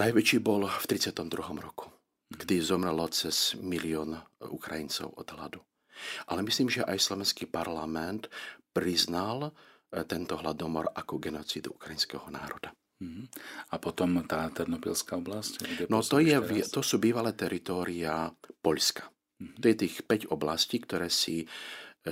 Najväčší 0.00 0.40
bol 0.40 0.64
v 0.64 0.84
32. 0.88 1.28
roku, 1.60 1.92
kedy 2.34 2.64
zomrelo 2.64 3.06
cez 3.12 3.54
milión 3.60 4.18
Ukrajincov 4.40 5.12
od 5.16 5.28
hladu. 5.32 5.60
Ale 6.26 6.42
myslím, 6.42 6.72
že 6.72 6.82
aj 6.82 6.98
slovenský 6.98 7.46
parlament 7.46 8.26
priznal 8.74 9.48
e, 9.48 9.50
tento 10.08 10.34
hladomor 10.40 10.90
ako 10.96 11.20
genocídu 11.22 11.76
ukrajinského 11.76 12.26
národa. 12.32 12.74
Mhm. 13.02 13.22
A 13.70 13.74
potom 13.82 14.22
tá 14.26 14.46
Ternopilská 14.50 15.18
oblasť? 15.18 15.86
No 15.90 16.02
to, 16.06 16.22
je, 16.22 16.38
to 16.70 16.80
sú 16.82 17.02
bývalé 17.02 17.34
teritória 17.34 18.30
Poľska. 18.62 19.10
Mm-hmm. 19.42 19.58
To 19.58 19.64
je 19.66 19.74
tých 19.74 19.94
5 20.06 20.30
oblastí, 20.30 20.78
ktoré 20.78 21.10
si 21.10 21.42
e, 21.42 21.46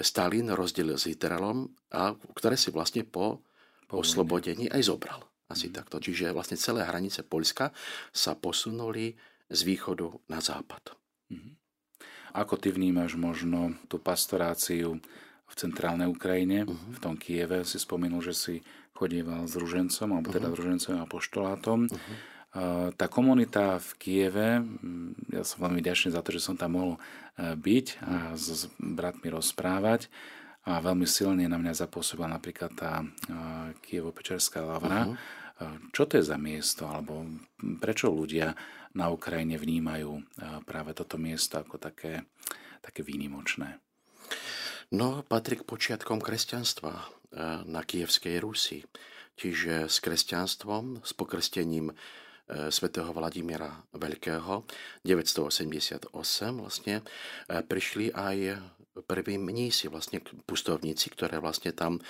Stalin 0.02 0.50
rozdelil 0.50 0.98
s 0.98 1.06
Hitlerom 1.06 1.70
a 1.94 2.14
ktoré 2.34 2.58
si 2.58 2.74
vlastne 2.74 3.06
po 3.06 3.46
po 3.90 4.06
oslobodení 4.06 4.70
aj 4.70 4.86
zobral. 4.86 5.18
Asi 5.50 5.66
mm. 5.66 5.74
takto. 5.74 5.98
Čiže 5.98 6.30
vlastne 6.30 6.54
celé 6.54 6.86
hranice 6.86 7.26
Poľska 7.26 7.74
sa 8.14 8.38
posunuli 8.38 9.18
z 9.50 9.60
východu 9.66 10.22
na 10.30 10.38
západ. 10.38 10.94
Mm. 11.28 11.58
Ako 12.30 12.54
ty 12.54 12.70
vnímaš 12.70 13.18
možno 13.18 13.74
tú 13.90 13.98
pastoráciu 13.98 15.02
v 15.50 15.54
centrálnej 15.58 16.06
Ukrajine, 16.06 16.62
uh-huh. 16.62 16.94
v 16.94 16.98
tom 17.02 17.14
Kieve? 17.18 17.66
Si 17.66 17.82
spomenul, 17.82 18.22
že 18.22 18.34
si 18.38 18.54
chodieval 18.94 19.50
s 19.50 19.58
ružencom, 19.58 20.14
alebo 20.14 20.30
teda 20.30 20.46
uh-huh. 20.46 20.58
ružencom 20.58 20.94
a 21.02 21.10
poštolátom. 21.10 21.90
Uh-huh. 21.90 22.16
Tá 22.94 23.06
komunita 23.06 23.78
v 23.78 23.90
Kieve, 23.98 24.48
mm, 24.62 25.34
ja 25.34 25.42
som 25.46 25.62
veľmi 25.66 25.82
ďačný 25.82 26.14
za 26.14 26.22
to, 26.22 26.34
že 26.34 26.42
som 26.42 26.58
tam 26.58 26.74
mohol 26.74 26.92
e, 26.98 27.54
byť 27.54 27.86
a 28.02 28.34
s 28.34 28.66
bratmi 28.74 29.30
rozprávať 29.30 30.10
a 30.66 30.82
veľmi 30.82 31.06
silne 31.06 31.46
na 31.46 31.58
mňa 31.62 31.78
zapôsobila 31.86 32.26
napríklad 32.26 32.74
tá 32.74 33.06
Kievo-Pečerská 33.86 34.66
lavra. 34.66 35.14
Uh-huh. 35.14 35.39
Čo 35.92 36.02
to 36.08 36.16
je 36.16 36.24
za 36.24 36.40
miesto, 36.40 36.88
alebo 36.88 37.28
prečo 37.78 38.08
ľudia 38.08 38.56
na 38.96 39.12
Ukrajine 39.12 39.60
vnímajú 39.60 40.24
práve 40.64 40.96
toto 40.96 41.20
miesto 41.20 41.60
ako 41.60 41.76
také, 41.76 42.24
také 42.80 43.04
výnimočné? 43.04 43.76
No, 44.90 45.22
patrí 45.22 45.60
k 45.60 45.68
počiatkom 45.68 46.18
kresťanstva. 46.18 47.20
na 47.66 47.82
Kievskej 47.86 48.42
Rusi. 48.42 48.82
Čiže 49.38 49.88
s 49.88 50.02
kresťanstvom, 50.04 51.00
s 51.00 51.12
pokrstením 51.16 51.94
svätého 52.50 53.14
Vladimíra 53.14 53.86
Veľkého 53.94 54.66
988 55.06 56.10
vlastne 56.58 57.06
prišli 57.46 58.10
aj 58.10 58.58
prví 59.06 59.38
mnísi, 59.38 59.86
vlastne 59.86 60.18
pustovníci, 60.44 61.14
ktoré 61.14 61.38
vlastne 61.38 61.70
tam 61.72 62.02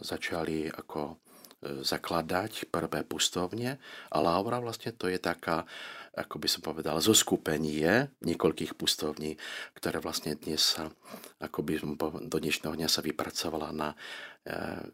začali 0.00 0.70
ako 0.70 1.18
zakladať 1.60 2.72
prvé 2.72 3.04
pustovne 3.04 3.76
a 4.08 4.16
Laura 4.16 4.64
vlastne 4.64 4.96
to 4.96 5.12
je 5.12 5.20
taká, 5.20 5.68
ako 6.16 6.40
by 6.40 6.48
som 6.48 6.64
povedal, 6.64 6.96
zoskupenie 7.04 8.08
niekoľkých 8.24 8.74
pustovní, 8.80 9.36
ktoré 9.76 10.00
vlastne 10.00 10.40
dnes 10.40 10.76
sa, 10.76 10.88
ako 11.36 11.60
by 11.60 11.72
som 11.76 11.90
do 12.24 12.38
dnešného 12.40 12.74
dňa 12.80 12.88
sa 12.88 13.04
vypracovala 13.04 13.76
na 13.76 13.92
e, 13.92 13.96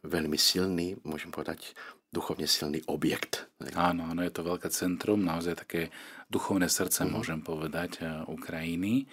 veľmi 0.02 0.34
silný, 0.34 0.98
môžem 1.06 1.30
povedať, 1.30 1.70
duchovne 2.10 2.50
silný 2.50 2.82
objekt. 2.90 3.46
Áno, 3.78 4.10
áno, 4.10 4.26
je 4.26 4.32
to 4.34 4.46
veľké 4.46 4.66
centrum, 4.70 5.22
naozaj 5.22 5.62
také 5.62 5.94
duchovné 6.26 6.66
srdce, 6.66 7.06
uh-huh. 7.06 7.14
môžem 7.14 7.40
povedať, 7.46 8.02
e, 8.02 8.26
Ukrajiny. 8.26 9.06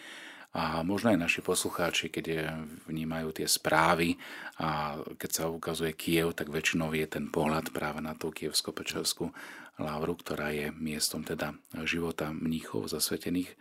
A 0.53 0.85
možno 0.85 1.09
aj 1.09 1.17
naši 1.17 1.41
poslucháči, 1.41 2.13
keď 2.13 2.53
vnímajú 2.85 3.33
tie 3.33 3.49
správy 3.49 4.21
a 4.61 5.01
keď 5.17 5.29
sa 5.33 5.43
ukazuje 5.49 5.97
Kiev, 5.97 6.37
tak 6.37 6.53
väčšinou 6.53 6.93
je 6.93 7.09
ten 7.09 7.25
pohľad 7.33 7.73
práve 7.73 8.05
na 8.05 8.13
tú 8.13 8.29
kievsko-pečovskú 8.29 9.33
lávru, 9.81 10.13
ktorá 10.13 10.53
je 10.53 10.69
miestom 10.77 11.25
teda 11.25 11.57
života 11.89 12.29
mníchov, 12.29 12.85
zasvetených 12.85 13.49
e, 13.49 13.55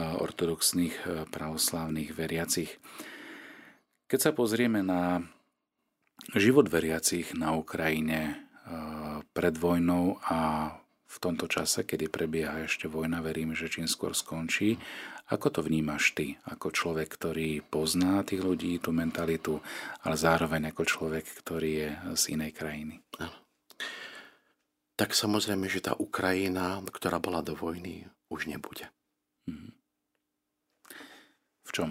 ortodoxných 0.00 0.96
e, 0.96 1.04
pravoslávnych 1.28 2.16
veriacich. 2.16 2.80
Keď 4.08 4.20
sa 4.20 4.32
pozrieme 4.32 4.80
na 4.80 5.20
život 6.32 6.72
veriacich 6.72 7.36
na 7.36 7.52
Ukrajine 7.52 8.20
e, 8.24 8.34
pred 9.36 9.60
vojnou 9.60 10.16
a 10.24 10.72
v 11.14 11.16
tomto 11.22 11.46
čase, 11.46 11.86
kedy 11.86 12.10
prebieha 12.10 12.66
ešte 12.66 12.90
vojna, 12.90 13.22
verím, 13.22 13.54
že 13.54 13.70
čím 13.70 13.86
skôr 13.86 14.16
skončí, 14.16 14.80
ako 15.24 15.48
to 15.48 15.60
vnímaš 15.64 16.12
ty, 16.12 16.36
ako 16.44 16.68
človek, 16.68 17.08
ktorý 17.16 17.64
pozná 17.64 18.20
tých 18.28 18.44
ľudí, 18.44 18.76
tú 18.76 18.92
mentalitu, 18.92 19.56
ale 20.04 20.20
zároveň 20.20 20.68
ako 20.68 20.82
človek, 20.84 21.24
ktorý 21.40 21.70
je 21.72 21.90
z 22.12 22.22
inej 22.36 22.52
krajiny? 22.52 23.00
Tak 24.94 25.16
samozrejme, 25.16 25.66
že 25.66 25.82
tá 25.82 25.96
Ukrajina, 25.96 26.78
ktorá 26.84 27.18
bola 27.18 27.40
do 27.40 27.56
vojny, 27.56 28.04
už 28.28 28.46
nebude. 28.52 28.92
Mhm. 29.48 29.72
V 31.64 31.70
čom? 31.72 31.90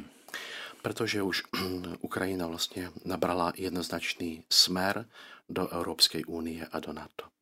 Pretože 0.85 1.25
už 1.25 1.49
Ukrajina 2.07 2.45
vlastne 2.45 2.93
nabrala 3.01 3.51
jednoznačný 3.57 4.45
smer 4.45 5.09
do 5.49 5.65
Európskej 5.73 6.29
únie 6.29 6.61
a 6.61 6.77
do 6.77 6.93
NATO. 6.93 7.33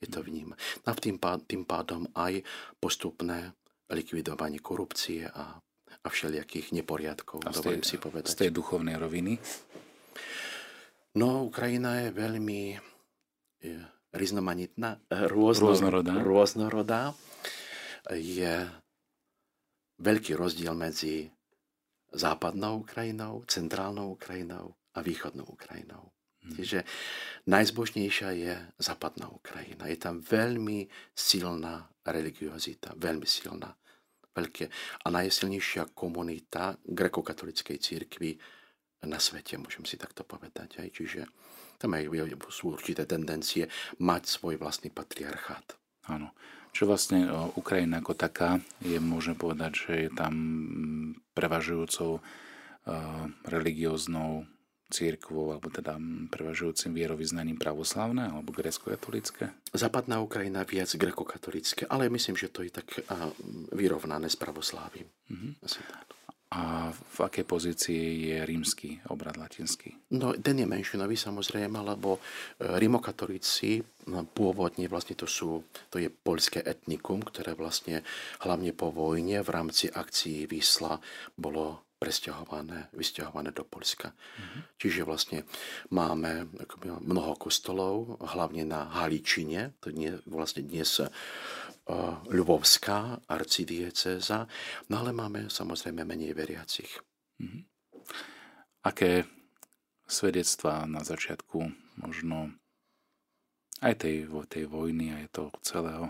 Je 0.00 0.08
to 0.08 0.24
vním. 0.24 0.56
A 0.88 0.96
tým 0.96 1.20
pádom 1.68 2.08
aj 2.16 2.40
postupné 2.80 3.52
likvidovanie 3.90 4.62
korupcie 4.62 5.26
a, 5.26 5.58
a 6.00 6.08
všelijakých 6.08 6.72
neporiadkov, 6.80 7.42
a 7.44 7.50
dovolím 7.50 7.84
si 7.84 7.98
povedať. 7.98 8.30
Z 8.32 8.40
tej 8.46 8.50
duchovnej 8.54 8.96
roviny? 8.96 9.36
No, 11.18 11.50
Ukrajina 11.50 12.06
je 12.06 12.08
veľmi 12.14 12.62
je, 13.60 13.76
riznomanitná, 14.14 15.02
rôzno, 15.26 15.74
rôznorodá. 15.74 16.14
rôznorodá. 16.22 17.02
Je 18.14 18.66
veľký 20.00 20.38
rozdiel 20.38 20.72
medzi 20.74 21.28
západnou 22.14 22.82
Ukrajinou, 22.82 23.42
centrálnou 23.46 24.14
Ukrajinou 24.14 24.74
a 24.94 24.98
východnou 25.02 25.46
Ukrajinou. 25.46 26.10
Hmm. 26.40 26.56
Čiže 26.56 26.88
najzbožnejšia 27.46 28.30
je 28.32 28.54
západná 28.80 29.28
Ukrajina. 29.28 29.86
Je 29.86 29.98
tam 30.00 30.24
veľmi 30.24 30.88
silná 31.12 31.86
religiozita, 32.00 32.96
veľmi 32.96 33.28
silná 33.28 33.76
veľké 34.34 34.64
a 35.04 35.08
najsilnejšia 35.10 35.92
komunita 35.92 36.78
grekokatolickej 36.86 37.76
církvy 37.78 38.30
na 39.08 39.16
svete, 39.16 39.56
môžem 39.56 39.88
si 39.88 39.96
takto 39.96 40.28
povedať. 40.28 40.84
Aj. 40.84 40.88
Čiže 40.92 41.24
tam 41.80 41.96
aj 41.96 42.04
sú 42.52 42.76
určité 42.76 43.08
tendencie 43.08 43.64
mať 44.04 44.22
svoj 44.28 44.60
vlastný 44.60 44.92
patriarchát. 44.92 45.76
Áno. 46.12 46.36
Čo 46.70 46.86
vlastne 46.86 47.26
Ukrajina 47.58 47.98
ako 47.98 48.14
taká 48.14 48.62
je, 48.78 49.00
môžeme 49.02 49.34
povedať, 49.34 49.72
že 49.74 49.92
je 50.06 50.10
tam 50.14 50.34
prevažujúcou 51.34 52.20
uh, 52.20 52.22
religióznou 53.42 54.46
církvou, 54.90 55.54
alebo 55.54 55.70
teda 55.70 55.96
prevažujúcim 56.28 56.90
vierovýznaním 56.92 57.56
pravoslavné 57.56 58.28
alebo 58.28 58.50
grecko-katolické? 58.50 59.54
Západná 59.70 60.18
Ukrajina 60.18 60.66
viac 60.66 60.90
grekokatolické, 60.92 61.86
ale 61.86 62.10
myslím, 62.10 62.34
že 62.34 62.50
to 62.50 62.66
je 62.66 62.74
tak 62.74 62.90
vyrovnané 63.70 64.26
s 64.26 64.36
pravoslávim. 64.36 65.06
Mm-hmm. 65.30 65.52
A 66.50 66.90
v 66.90 67.18
akej 67.22 67.46
pozícii 67.46 68.34
je 68.34 68.42
rímsky 68.42 68.98
obrad 69.06 69.38
latinský? 69.38 69.94
No, 70.18 70.34
ten 70.34 70.58
je 70.58 70.66
menšinový 70.66 71.14
samozrejme, 71.14 71.78
lebo 71.78 72.18
e, 72.18 72.20
rímokatolíci 72.74 73.78
no, 74.10 74.26
pôvodne 74.26 74.90
vlastne 74.90 75.14
to 75.14 75.30
sú, 75.30 75.62
to 75.94 76.02
je 76.02 76.10
poľské 76.10 76.58
etnikum, 76.66 77.22
ktoré 77.22 77.54
vlastne 77.54 78.02
hlavne 78.42 78.74
po 78.74 78.90
vojne 78.90 79.46
v 79.46 79.50
rámci 79.54 79.94
akcií 79.94 80.50
Vysla 80.50 80.98
bolo 81.38 81.86
presťahované, 82.00 82.88
vysťahované 82.96 83.52
do 83.52 83.60
Polska. 83.60 84.16
Mm-hmm. 84.16 84.60
Čiže 84.80 85.04
vlastne 85.04 85.44
máme 85.92 86.48
mnoho 87.04 87.36
kostolov, 87.36 88.16
hlavne 88.24 88.64
na 88.64 88.88
Haličine, 88.88 89.76
to 89.84 89.92
je 89.92 90.16
vlastne 90.24 90.64
dnes 90.64 90.88
uh, 90.96 91.12
Ľubovská 92.32 93.28
arcidieceza, 93.28 94.48
no 94.88 94.94
ale 95.04 95.12
máme 95.12 95.52
samozrejme 95.52 96.08
menej 96.08 96.32
veriacich. 96.32 96.88
Mm-hmm. 97.36 97.62
Aké 98.80 99.28
svedectvá 100.08 100.88
na 100.88 101.04
začiatku 101.04 101.68
možno 102.00 102.56
aj 103.84 104.08
tej, 104.08 104.24
tej 104.48 104.64
vojny, 104.72 105.12
aj 105.20 105.36
toho 105.36 105.50
celého 105.60 106.08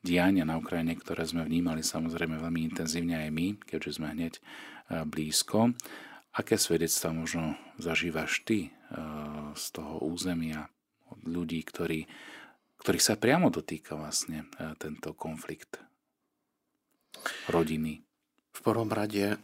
diania 0.00 0.48
na 0.48 0.56
Ukrajine, 0.56 0.96
ktoré 0.96 1.24
sme 1.28 1.44
vnímali 1.44 1.84
samozrejme 1.84 2.40
veľmi 2.40 2.60
intenzívne 2.72 3.20
aj 3.20 3.30
my, 3.32 3.46
keďže 3.68 4.00
sme 4.00 4.08
hneď 4.16 4.40
blízko. 4.90 5.74
Aké 6.30 6.58
svedectva 6.58 7.14
možno 7.14 7.58
zažívaš 7.78 8.42
ty 8.46 8.70
z 9.54 9.64
toho 9.74 10.02
územia 10.02 10.70
od 11.10 11.22
ľudí, 11.26 11.62
ktorí, 11.66 12.06
ktorých 12.82 13.06
sa 13.06 13.14
priamo 13.18 13.50
dotýka 13.50 13.98
vlastne 13.98 14.46
tento 14.78 15.14
konflikt 15.14 15.78
rodiny? 17.50 18.02
V 18.54 18.60
prvom 18.62 18.90
rade 18.90 19.38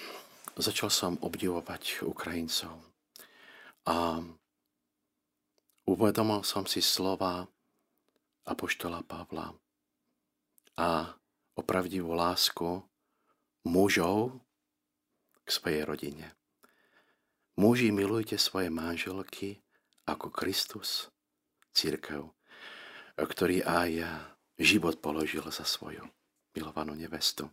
začal 0.58 0.90
som 0.90 1.18
obdivovať 1.18 2.06
Ukrajincov 2.06 2.78
a 3.88 4.20
uvedomil 5.88 6.44
som 6.44 6.68
si 6.68 6.84
slova 6.84 7.48
Apoštola 8.44 9.00
Pavla 9.04 9.52
a 10.76 11.16
opravdivú 11.56 12.14
lásku 12.14 12.84
mužov 13.66 14.38
k 15.48 15.56
svojej 15.56 15.82
rodine. 15.88 16.36
Muži, 17.56 17.88
milujte 17.88 18.36
svoje 18.36 18.68
manželky 18.68 19.64
ako 20.04 20.28
Kristus, 20.28 21.08
církev, 21.72 22.28
ktorý 23.16 23.64
aj 23.64 24.04
život 24.60 25.00
položil 25.00 25.42
za 25.48 25.64
svoju 25.64 26.04
milovanú 26.52 26.92
nevestu. 26.92 27.48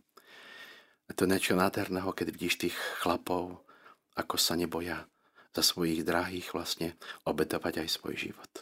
Je 1.08 1.14
to 1.16 1.24
niečo 1.24 1.56
nádherného, 1.56 2.12
keď 2.12 2.36
vidíš 2.36 2.68
tých 2.68 2.76
chlapov, 3.00 3.64
ako 4.12 4.36
sa 4.36 4.58
neboja 4.58 5.08
za 5.56 5.62
svojich 5.64 6.04
drahých 6.04 6.52
vlastne 6.52 7.00
obetovať 7.24 7.86
aj 7.86 7.88
svoj 7.88 8.14
život. 8.18 8.52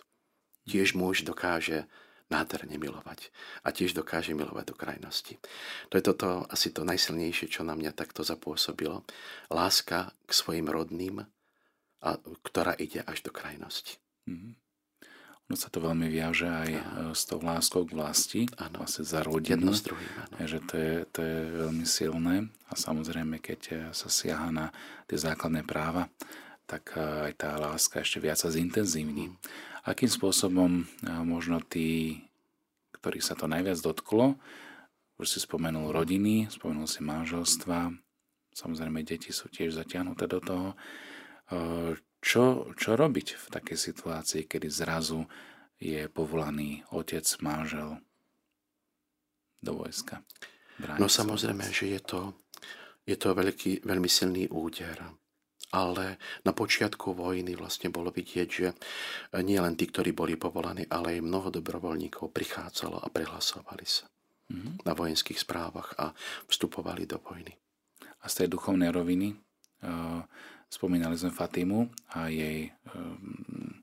Tiež 0.68 0.94
muž 0.94 1.26
dokáže 1.26 1.90
nádherne 2.32 2.80
milovať. 2.80 3.28
A 3.62 3.70
tiež 3.70 3.92
dokáže 3.92 4.32
milovať 4.32 4.72
do 4.72 4.76
krajnosti. 4.76 5.36
To 5.92 5.94
je 6.00 6.02
toto 6.04 6.48
asi 6.48 6.72
to 6.72 6.82
najsilnejšie, 6.82 7.52
čo 7.52 7.62
na 7.66 7.76
mňa 7.76 7.92
takto 7.92 8.24
zapôsobilo. 8.24 9.04
Láska 9.52 10.16
k 10.24 10.30
svojim 10.32 10.66
rodným, 10.68 11.24
a, 12.04 12.10
ktorá 12.44 12.72
ide 12.80 13.04
až 13.04 13.24
do 13.24 13.30
krajnosti. 13.32 14.00
Mm-hmm. 14.28 14.52
Ono 15.44 15.56
sa 15.60 15.68
to 15.68 15.76
veľmi 15.76 16.08
viaže 16.08 16.48
aj 16.48 16.70
ano. 16.72 17.12
s 17.12 17.28
tou 17.28 17.36
láskou 17.36 17.84
k 17.84 17.92
vlasti, 17.92 18.42
ano. 18.56 18.80
vlastne 18.80 19.04
za 19.04 19.20
rodinu. 19.20 19.68
Jedno 19.68 19.72
s 19.76 19.84
druhým, 19.84 20.12
ano. 20.24 20.34
Že 20.40 20.58
to 20.64 20.74
je, 20.80 20.94
to 21.12 21.20
je 21.20 21.38
veľmi 21.60 21.84
silné 21.84 22.48
a 22.64 22.72
samozrejme, 22.72 23.36
keď 23.44 23.92
sa 23.92 24.08
siaha 24.08 24.48
na 24.48 24.72
tie 25.04 25.20
základné 25.20 25.68
práva, 25.68 26.08
tak 26.64 26.96
aj 26.96 27.36
tá 27.36 27.60
láska 27.60 28.00
ešte 28.00 28.24
viac 28.24 28.40
sa 28.40 28.48
zintenzívni. 28.48 29.28
Mm. 29.28 29.36
Akým 29.84 30.08
spôsobom 30.08 30.88
možno 31.28 31.60
tí, 31.60 32.20
ktorých 32.96 33.24
sa 33.24 33.36
to 33.36 33.44
najviac 33.44 33.76
dotklo, 33.84 34.40
už 35.20 35.26
si 35.28 35.38
spomenul 35.38 35.92
rodiny, 35.92 36.48
spomenul 36.48 36.88
si 36.88 37.04
manželstva, 37.04 37.92
samozrejme 38.56 39.04
deti 39.04 39.30
sú 39.30 39.52
tiež 39.52 39.76
zatiahnuté 39.76 40.24
do 40.26 40.40
toho. 40.40 40.68
Čo, 42.24 42.72
čo 42.72 42.90
robiť 42.96 43.36
v 43.36 43.46
takej 43.52 43.78
situácii, 43.78 44.48
kedy 44.48 44.72
zrazu 44.72 45.28
je 45.76 46.08
povolaný 46.08 46.80
otec, 46.88 47.28
manžel 47.44 48.00
do 49.60 49.76
vojska? 49.76 50.24
No 50.96 51.06
samozrejme, 51.06 51.68
že 51.68 51.92
je 51.94 52.00
to, 52.00 52.20
je 53.04 53.14
to 53.20 53.36
veľký, 53.36 53.84
veľmi 53.84 54.08
silný 54.08 54.48
úder. 54.48 54.96
Ale 55.74 56.22
na 56.46 56.54
počiatku 56.54 57.18
vojny 57.18 57.58
vlastne 57.58 57.90
bolo 57.90 58.14
vidieť, 58.14 58.48
že 58.48 58.78
nie 59.42 59.58
len 59.58 59.74
tí, 59.74 59.90
ktorí 59.90 60.14
boli 60.14 60.38
povolaní, 60.38 60.86
ale 60.86 61.18
aj 61.18 61.26
mnoho 61.26 61.50
dobrovoľníkov 61.50 62.30
prichádzalo 62.30 63.02
a 63.02 63.10
prihlasovali 63.10 63.82
sa 63.82 64.06
mm-hmm. 64.54 64.86
na 64.86 64.92
vojenských 64.94 65.42
správach 65.42 65.98
a 65.98 66.14
vstupovali 66.46 67.10
do 67.10 67.18
vojny. 67.18 67.58
A 68.22 68.30
z 68.30 68.46
tej 68.46 68.54
duchovnej 68.54 68.94
roviny 68.94 69.34
uh, 69.34 70.22
spomínali 70.70 71.18
sme 71.18 71.34
Fatimu 71.34 71.90
a 72.14 72.30
jej 72.30 72.72
um, 72.94 73.82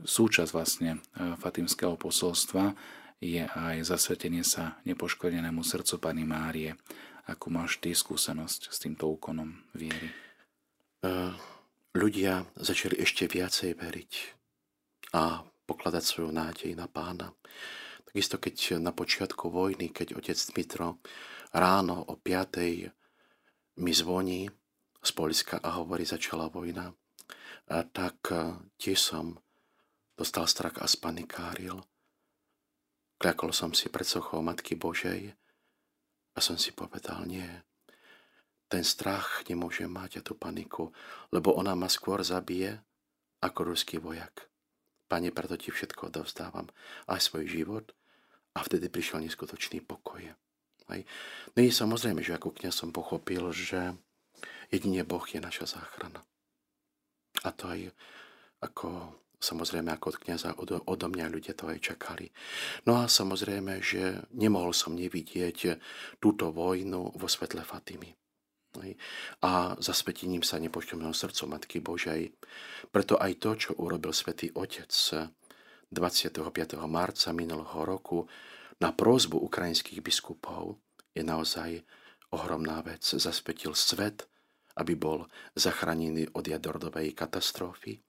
súčasť 0.00 0.50
vlastne 0.54 1.02
uh, 1.18 1.34
Fatimského 1.36 1.98
posolstva 1.98 2.72
je 3.18 3.42
aj 3.42 3.84
zasvetenie 3.90 4.46
sa 4.46 4.78
nepoškodenému 4.86 5.66
srdcu 5.66 5.98
Pany 5.98 6.24
Márie. 6.28 6.78
Akú 7.24 7.48
máš 7.48 7.80
ty 7.80 7.96
skúsenosť 7.96 8.68
s 8.68 8.76
týmto 8.84 9.08
úkonom 9.08 9.48
viery? 9.72 10.23
Ľudia 11.94 12.34
začali 12.56 12.96
ešte 12.98 13.28
viacej 13.28 13.76
veriť 13.76 14.12
a 15.14 15.44
pokladať 15.44 16.02
svoju 16.02 16.30
nádej 16.32 16.72
na 16.74 16.88
pána. 16.88 17.30
Takisto 18.08 18.40
keď 18.40 18.80
na 18.80 18.90
počiatku 18.90 19.52
vojny, 19.52 19.92
keď 19.92 20.16
otec 20.16 20.38
Dmitro 20.50 20.98
ráno 21.52 22.02
o 22.08 22.16
5 22.16 23.78
mi 23.78 23.92
zvoní 23.92 24.50
z 25.04 25.10
Polska 25.12 25.60
a 25.60 25.76
hovorí, 25.76 26.08
začala 26.08 26.48
vojna, 26.48 26.94
tak 27.68 28.16
e, 28.32 28.56
tiež 28.80 28.98
som 28.98 29.36
dostal 30.16 30.48
strach 30.48 30.80
a 30.80 30.86
spanikáril. 30.88 31.84
Kľakol 33.20 33.52
som 33.52 33.70
si 33.76 33.92
pred 33.92 34.06
sochou 34.06 34.40
Matky 34.40 34.78
Božej 34.78 35.32
a 36.34 36.38
som 36.40 36.56
si 36.56 36.72
povedal, 36.72 37.24
nie, 37.28 37.46
ten 38.74 38.82
strach 38.82 39.46
nemôže 39.46 39.86
mať 39.86 40.18
a 40.18 40.24
tú 40.26 40.34
paniku, 40.34 40.90
lebo 41.30 41.54
ona 41.54 41.78
ma 41.78 41.86
skôr 41.86 42.26
zabije 42.26 42.82
ako 43.38 43.70
ruský 43.70 44.02
vojak. 44.02 44.50
Pane, 45.06 45.30
preto 45.30 45.54
ti 45.54 45.70
všetko 45.70 46.10
odovzdávam, 46.10 46.66
aj 47.06 47.22
svoj 47.22 47.46
život. 47.46 47.94
A 48.58 48.66
vtedy 48.66 48.90
prišiel 48.90 49.22
neskutočný 49.22 49.82
pokoj. 49.82 50.26
Hej. 50.90 51.02
No 51.54 51.58
i 51.62 51.70
samozrejme, 51.70 52.22
že 52.22 52.34
ako 52.34 52.54
kniaz 52.54 52.82
som 52.82 52.90
pochopil, 52.90 53.46
že 53.54 53.94
jedine 54.70 55.06
Boh 55.06 55.22
je 55.22 55.38
naša 55.38 55.78
záchrana. 55.78 56.22
A 57.46 57.50
to 57.54 57.70
aj 57.70 57.94
ako 58.58 59.14
samozrejme 59.38 59.92
ako 59.92 60.14
od 60.14 60.20
kniaza 60.22 60.50
odo, 60.56 60.80
odo 60.86 61.06
mňa 61.10 61.26
ľudia 61.30 61.54
to 61.54 61.68
aj 61.68 61.78
čakali. 61.78 62.30
No 62.88 62.98
a 63.02 63.10
samozrejme, 63.10 63.78
že 63.84 64.24
nemohol 64.34 64.72
som 64.72 64.96
nevidieť 64.96 65.78
túto 66.18 66.48
vojnu 66.50 67.14
vo 67.14 67.28
svetle 67.28 67.60
Fatimy. 67.60 68.23
A 69.44 69.78
zasvetením 69.78 70.42
sa 70.42 70.58
nepošťomného 70.58 71.14
srdcu 71.14 71.42
Matky 71.46 71.78
Božej. 71.78 72.34
Preto 72.90 73.14
aj 73.18 73.32
to, 73.38 73.50
čo 73.54 73.70
urobil 73.78 74.10
svätý 74.10 74.50
Otec 74.54 74.90
25. 75.90 76.42
marca 76.90 77.30
minulého 77.30 77.80
roku 77.86 78.26
na 78.82 78.90
prozbu 78.90 79.38
ukrajinských 79.38 80.02
biskupov 80.02 80.82
je 81.14 81.22
naozaj 81.22 81.86
ohromná 82.34 82.82
vec. 82.82 83.06
Zaspetil 83.06 83.78
svet, 83.78 84.26
aby 84.74 84.98
bol 84.98 85.30
zachránený 85.54 86.34
od 86.34 86.42
jadrodovej 86.42 87.14
katastrofy, 87.14 88.02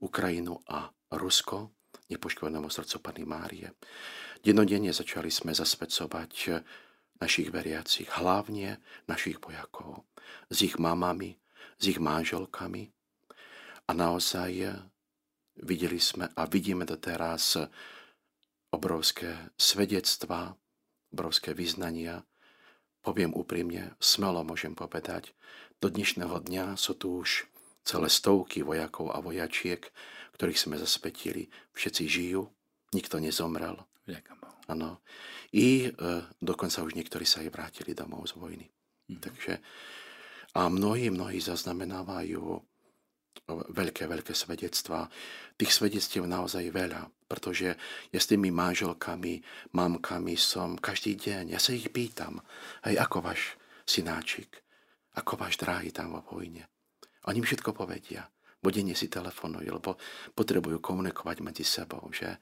Ukrajinu 0.00 0.56
a 0.64 0.88
Rusko, 1.12 1.76
nepoškodenému 2.08 2.72
srdcu 2.72 2.96
Pany 3.04 3.28
Márie. 3.28 3.68
Denodenne 4.40 4.96
začali 4.96 5.28
sme 5.28 5.52
zasvedcovať 5.52 6.64
našich 7.20 7.52
veriacich, 7.52 8.08
hlavne 8.16 8.80
našich 9.04 9.36
vojakov, 9.38 10.08
s 10.48 10.64
ich 10.64 10.80
mamami, 10.80 11.36
s 11.76 11.82
ich 11.84 12.00
manželkami. 12.00 12.88
A 13.86 13.90
naozaj 13.92 14.80
videli 15.60 16.00
sme 16.00 16.32
a 16.32 16.42
vidíme 16.48 16.88
doteraz 16.88 17.60
obrovské 18.72 19.52
svedectvá, 19.60 20.56
obrovské 21.12 21.52
vyznania. 21.52 22.24
Poviem 23.04 23.36
úprimne, 23.36 23.96
smelo 24.00 24.40
môžem 24.44 24.72
povedať, 24.72 25.36
do 25.80 25.88
dnešného 25.88 26.44
dňa 26.44 26.76
sú 26.76 26.92
tu 26.96 27.24
už 27.24 27.48
celé 27.84 28.08
stovky 28.12 28.60
vojakov 28.60 29.12
a 29.12 29.18
vojačiek, 29.24 29.88
ktorých 30.36 30.60
sme 30.60 30.76
zasvetili. 30.76 31.48
Všetci 31.72 32.04
žijú, 32.06 32.52
nikto 32.92 33.16
nezomrel. 33.18 33.89
Áno. 34.70 35.02
I 35.54 35.86
e, 35.86 35.90
dokonca 36.38 36.82
už 36.82 36.94
niektorí 36.94 37.26
sa 37.26 37.42
aj 37.42 37.50
vrátili 37.50 37.92
domov 37.94 38.26
z 38.30 38.38
vojny. 38.38 38.66
Mm. 39.10 39.18
Takže, 39.18 39.52
a 40.54 40.70
mnohí, 40.70 41.10
mnohí 41.10 41.42
zaznamenávajú 41.42 42.42
veľké, 43.50 44.06
veľké 44.06 44.32
svedectvá. 44.34 45.10
Tých 45.58 45.72
svedectiev 45.74 46.26
naozaj 46.26 46.70
veľa, 46.70 47.10
pretože 47.26 47.74
ja 48.10 48.20
s 48.20 48.30
tými 48.30 48.54
manželkami, 48.54 49.42
mamkami 49.74 50.34
som 50.38 50.78
každý 50.78 51.18
deň, 51.18 51.54
ja 51.54 51.60
sa 51.62 51.74
ich 51.74 51.90
pýtam, 51.90 52.38
hej, 52.86 52.98
ako 52.98 53.26
váš 53.26 53.58
synáčik, 53.86 54.62
ako 55.18 55.34
váš 55.34 55.58
drahý 55.58 55.90
tam 55.90 56.14
vo 56.14 56.22
vojne. 56.22 56.66
Oni 57.26 57.42
mi 57.42 57.46
všetko 57.46 57.74
povedia, 57.74 58.24
bodenie 58.62 58.94
si 58.94 59.10
telefonujú, 59.10 59.66
lebo 59.66 59.98
potrebujú 60.32 60.78
komunikovať 60.78 61.36
medzi 61.42 61.64
sebou, 61.66 62.06
že? 62.14 62.38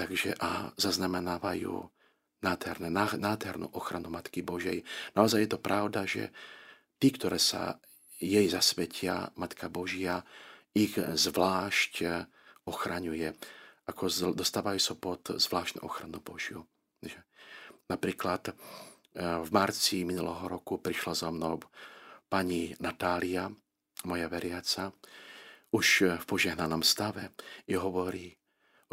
Takže 0.00 0.32
a 0.40 0.72
zaznamenávajú 0.80 1.76
nádherné, 2.40 2.88
nádhernú 3.20 3.68
ochranu 3.76 4.08
Matky 4.08 4.40
Božej. 4.40 4.80
Naozaj 5.12 5.44
je 5.44 5.50
to 5.52 5.60
pravda, 5.60 6.08
že 6.08 6.32
tí, 6.96 7.12
ktoré 7.12 7.36
sa 7.36 7.76
jej 8.16 8.48
zasvetia 8.48 9.28
Matka 9.36 9.68
Božia, 9.68 10.24
ich 10.72 10.96
zvlášť 10.96 12.24
ochraňuje, 12.64 13.28
ako 13.92 14.32
dostávajú 14.32 14.80
sa 14.80 14.96
pod 14.96 15.36
zvláštnu 15.36 15.84
ochranu 15.84 16.16
Božiu. 16.24 16.64
Napríklad 17.90 18.48
e, 18.48 18.52
v 19.20 19.48
marci 19.52 20.06
minulého 20.08 20.46
roku 20.46 20.78
prišla 20.80 21.12
za 21.12 21.28
mnou 21.28 21.60
pani 22.30 22.72
Natália, 22.80 23.50
moja 24.06 24.30
veriaca, 24.32 24.94
už 25.74 26.16
v 26.22 26.24
požehnanom 26.24 26.86
stave 26.86 27.34
i 27.68 27.74
hovorí, 27.74 28.30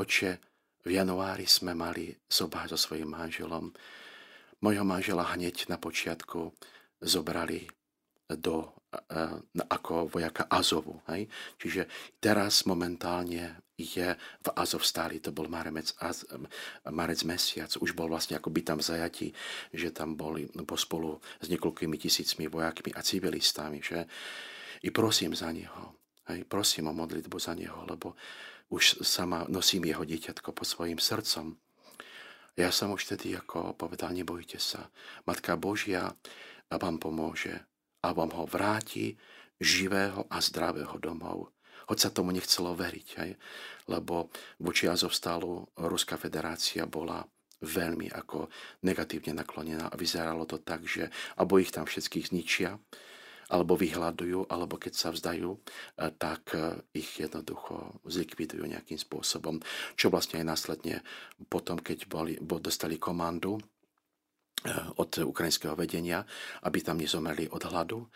oče, 0.02 0.57
v 0.88 0.96
januári 0.96 1.44
sme 1.44 1.76
mali 1.76 2.16
zobať 2.32 2.72
so 2.72 2.80
svojím 2.80 3.12
manželom. 3.12 3.76
Mojho 4.64 4.88
manžela 4.88 5.28
hneď 5.36 5.68
na 5.68 5.76
počiatku 5.76 6.56
zobrali 7.04 7.68
do, 8.32 8.72
ako 9.68 10.08
vojaka 10.08 10.48
Azovu. 10.48 11.04
Hej? 11.12 11.28
Čiže 11.60 11.92
teraz 12.24 12.64
momentálne 12.64 13.60
je 13.78 14.10
v 14.18 14.48
Azov 14.58 14.82
stáli, 14.82 15.22
to 15.22 15.30
bol 15.30 15.46
marec, 15.46 15.94
az, 16.02 16.26
marec 16.90 17.22
mesiac, 17.30 17.70
už 17.78 17.94
bol 17.94 18.10
vlastne 18.10 18.34
ako 18.34 18.50
by 18.50 18.62
tam 18.66 18.80
zajatí, 18.82 19.30
že 19.70 19.94
tam 19.94 20.18
boli 20.18 20.50
no, 20.58 20.66
spolu 20.74 21.22
s 21.38 21.46
niekoľkými 21.46 21.94
tisícmi 21.94 22.50
vojakmi 22.50 22.90
a 22.98 23.06
civilistami. 23.06 23.78
Že? 23.78 24.10
I 24.82 24.90
prosím 24.90 25.38
za 25.38 25.54
neho, 25.54 25.94
hej? 26.34 26.42
prosím 26.50 26.90
o 26.90 26.98
modlitbu 26.98 27.38
za 27.38 27.54
neho, 27.54 27.86
lebo 27.86 28.18
už 28.68 29.04
sama 29.04 29.48
nosím 29.48 29.88
jeho 29.88 30.04
dieťatko 30.04 30.52
pod 30.52 30.68
svojim 30.68 31.00
srdcom. 31.00 31.56
Ja 32.58 32.74
som 32.74 32.92
už 32.92 33.16
tedy 33.16 33.38
ako 33.38 33.78
povedal, 33.78 34.12
nebojte 34.18 34.58
sa. 34.58 34.90
Matka 35.30 35.56
Božia 35.56 36.10
vám 36.68 36.98
pomôže 36.98 37.54
a 38.02 38.12
vám 38.12 38.34
ho 38.34 38.50
vráti 38.50 39.16
živého 39.62 40.26
a 40.28 40.42
zdravého 40.42 40.98
domov. 40.98 41.54
Hoď 41.88 41.98
sa 41.98 42.10
tomu 42.12 42.36
nechcelo 42.36 42.76
veriť, 42.76 43.08
aj? 43.24 43.32
lebo 43.88 44.28
voči 44.60 44.92
Azovstálu 44.92 45.72
Ruská 45.80 46.20
federácia 46.20 46.84
bola 46.84 47.24
veľmi 47.64 48.12
ako 48.12 48.52
negatívne 48.86 49.34
naklonená 49.34 49.90
a 49.90 49.96
vyzeralo 49.98 50.46
to 50.46 50.62
tak, 50.62 50.84
že 50.84 51.10
abo 51.40 51.58
ich 51.58 51.72
tam 51.74 51.88
všetkých 51.88 52.30
zničia, 52.30 52.78
alebo 53.48 53.80
vyhľadujú, 53.80 54.52
alebo 54.52 54.76
keď 54.76 54.94
sa 54.94 55.10
vzdajú, 55.12 55.50
e, 55.56 55.60
tak 56.16 56.52
e, 56.56 56.84
ich 56.96 57.20
jednoducho 57.20 58.04
zlikvidujú 58.04 58.68
nejakým 58.68 59.00
spôsobom. 59.00 59.64
Čo 59.96 60.12
vlastne 60.12 60.44
aj 60.44 60.46
následne 60.48 61.06
potom, 61.48 61.80
keď 61.80 62.08
boli, 62.12 62.34
dostali 62.40 63.00
komandu 63.00 63.60
Eh, 64.66 64.74
od 64.98 65.22
ukrajinského 65.22 65.78
vedenia, 65.78 66.26
aby 66.66 66.82
tam 66.82 66.98
nezomreli 66.98 67.46
od 67.54 67.62
hladu, 67.62 68.10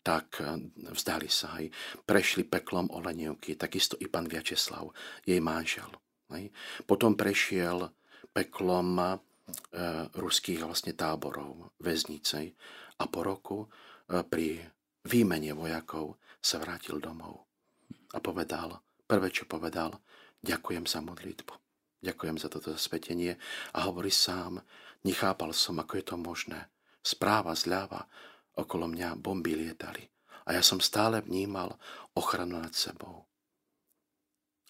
tak 0.00 0.40
vzdali 0.88 1.28
sa 1.28 1.60
aj. 1.60 1.68
Prešli 2.08 2.48
peklom 2.48 2.88
Olenivky, 2.88 3.60
takisto 3.60 4.00
i 4.00 4.08
pán 4.08 4.24
Viačeslav, 4.24 4.88
jej 5.28 5.36
manžel. 5.44 5.92
Potom 6.88 7.12
prešiel 7.12 7.92
peklom 8.32 9.20
ruských 10.16 10.64
vlastne 10.64 10.96
táborov, 10.96 11.76
väznice 11.78 12.56
a 12.96 13.04
po 13.06 13.20
roku 13.20 13.58
pri 14.06 14.62
výmene 15.06 15.54
vojakov 15.54 16.18
sa 16.38 16.62
vrátil 16.62 17.02
domov. 17.02 17.46
a 18.14 18.22
povedal, 18.22 18.80
prvé 19.04 19.28
čo 19.34 19.44
povedal, 19.44 19.98
ďakujem 20.40 20.86
za 20.86 21.02
modlitbu. 21.02 21.52
Ďakujem 22.00 22.36
za 22.38 22.48
toto 22.48 22.70
zasvetenie 22.70 23.34
a 23.74 23.78
hovorí 23.88 24.14
sám, 24.14 24.62
nechápal 25.02 25.50
som, 25.50 25.76
ako 25.82 25.92
je 25.98 26.04
to 26.06 26.16
možné. 26.16 26.70
Správa 27.02 27.52
zľava, 27.58 28.06
okolo 28.56 28.86
mňa 28.88 29.18
bomby 29.18 29.58
lietali 29.58 30.06
a 30.46 30.54
ja 30.54 30.62
som 30.62 30.78
stále 30.78 31.20
vnímal 31.20 31.74
ochranu 32.14 32.62
nad 32.62 32.72
sebou. 32.72 33.26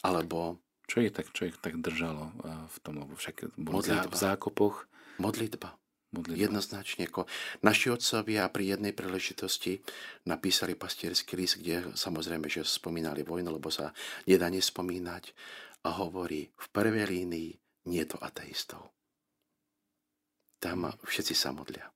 Alebo... 0.00 0.64
Čo 0.86 1.02
je 1.02 1.10
tak, 1.10 1.34
čo 1.34 1.50
je 1.50 1.52
tak 1.52 1.76
držalo 1.82 2.30
eh, 2.30 2.64
v 2.70 2.76
tom, 2.80 2.94
však 3.10 3.58
modlitba. 3.58 4.08
v 4.08 4.16
zákopoch? 4.16 4.76
Modlitba. 5.18 5.74
Modlitba. 6.16 6.40
Jednoznačne. 6.40 7.04
Ako 7.06 7.28
naši 7.60 7.92
otcovia 7.92 8.48
pri 8.48 8.76
jednej 8.76 8.96
príležitosti 8.96 9.84
napísali 10.24 10.72
pastierský 10.72 11.36
list, 11.36 11.60
kde 11.60 11.92
samozrejme, 11.92 12.48
že 12.48 12.64
spomínali 12.64 13.22
vojnu, 13.22 13.52
lebo 13.52 13.68
sa 13.68 13.92
nedá 14.24 14.48
nespomínať 14.48 15.36
a 15.84 15.94
hovorí, 16.00 16.50
v 16.50 16.66
prvej 16.72 17.06
línii 17.06 17.50
nie 17.86 18.04
to 18.08 18.18
ateistov. 18.18 18.90
Tam 20.58 20.88
všetci 21.04 21.34
sa 21.36 21.52
modlia. 21.52 21.86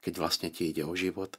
Keď 0.00 0.16
vlastne 0.16 0.48
ti 0.48 0.72
ide 0.72 0.80
o 0.88 0.96
život, 0.96 1.36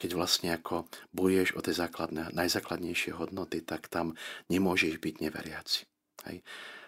keď 0.00 0.16
vlastne 0.16 0.56
ako 0.56 0.88
bojuješ 1.12 1.52
o 1.54 1.60
tie 1.60 1.76
základné, 1.76 2.32
najzákladnejšie 2.32 3.12
hodnoty, 3.12 3.60
tak 3.60 3.92
tam 3.92 4.16
nemôžeš 4.48 4.96
byť 4.96 5.14
neveriaci. 5.28 5.84
Hej. 6.24 6.40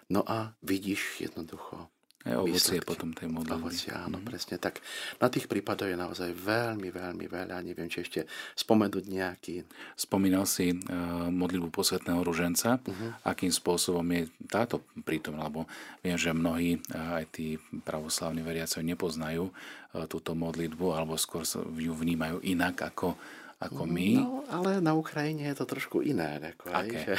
No 0.09 0.25
a 0.25 0.57
vidíš 0.65 1.21
jednoducho 1.21 1.93
aj 2.21 2.35
ovocie 2.37 2.77
výsledky. 2.77 2.87
potom 2.87 3.09
tej 3.17 3.27
modlitby. 3.33 3.61
Ovocie, 3.61 3.91
áno, 3.93 4.21
mm. 4.21 4.25
presne. 4.25 4.55
Tak 4.61 4.77
na 5.17 5.27
tých 5.33 5.49
prípadoch 5.49 5.89
je 5.89 5.97
naozaj 5.97 6.29
veľmi, 6.37 6.93
veľmi 6.93 7.25
veľa. 7.25 7.65
Neviem, 7.65 7.89
či 7.89 8.05
ešte 8.05 8.29
spomenúť 8.53 9.03
nejaký. 9.09 9.65
Spomínal 9.97 10.45
si 10.45 10.73
uh, 10.73 11.29
modlitbu 11.33 11.73
posvetného 11.73 12.21
ruženca. 12.21 12.77
Uh-huh. 12.77 13.17
Akým 13.25 13.49
spôsobom 13.49 14.05
je 14.13 14.29
táto 14.45 14.85
prítomná? 15.01 15.49
Lebo 15.49 15.65
viem, 16.05 16.17
že 16.17 16.29
mnohí, 16.29 16.77
uh, 16.77 17.21
aj 17.21 17.25
tí 17.33 17.57
pravoslavní 17.81 18.45
veriaci, 18.45 18.85
nepoznajú 18.85 19.49
uh, 19.49 20.05
túto 20.05 20.37
modlitbu, 20.37 20.93
alebo 20.93 21.17
skôr 21.17 21.41
ju 21.77 21.93
vnímajú 21.97 22.41
inak 22.45 22.93
ako 22.93 23.17
ako 23.61 23.85
my. 23.85 24.09
No, 24.17 24.41
ale 24.49 24.81
na 24.81 24.97
Ukrajine 24.97 25.45
je 25.53 25.61
to 25.61 25.69
trošku 25.69 26.01
iné. 26.01 26.41
Ako? 26.41 26.73
Aj, 26.73 26.89
že, 26.89 27.13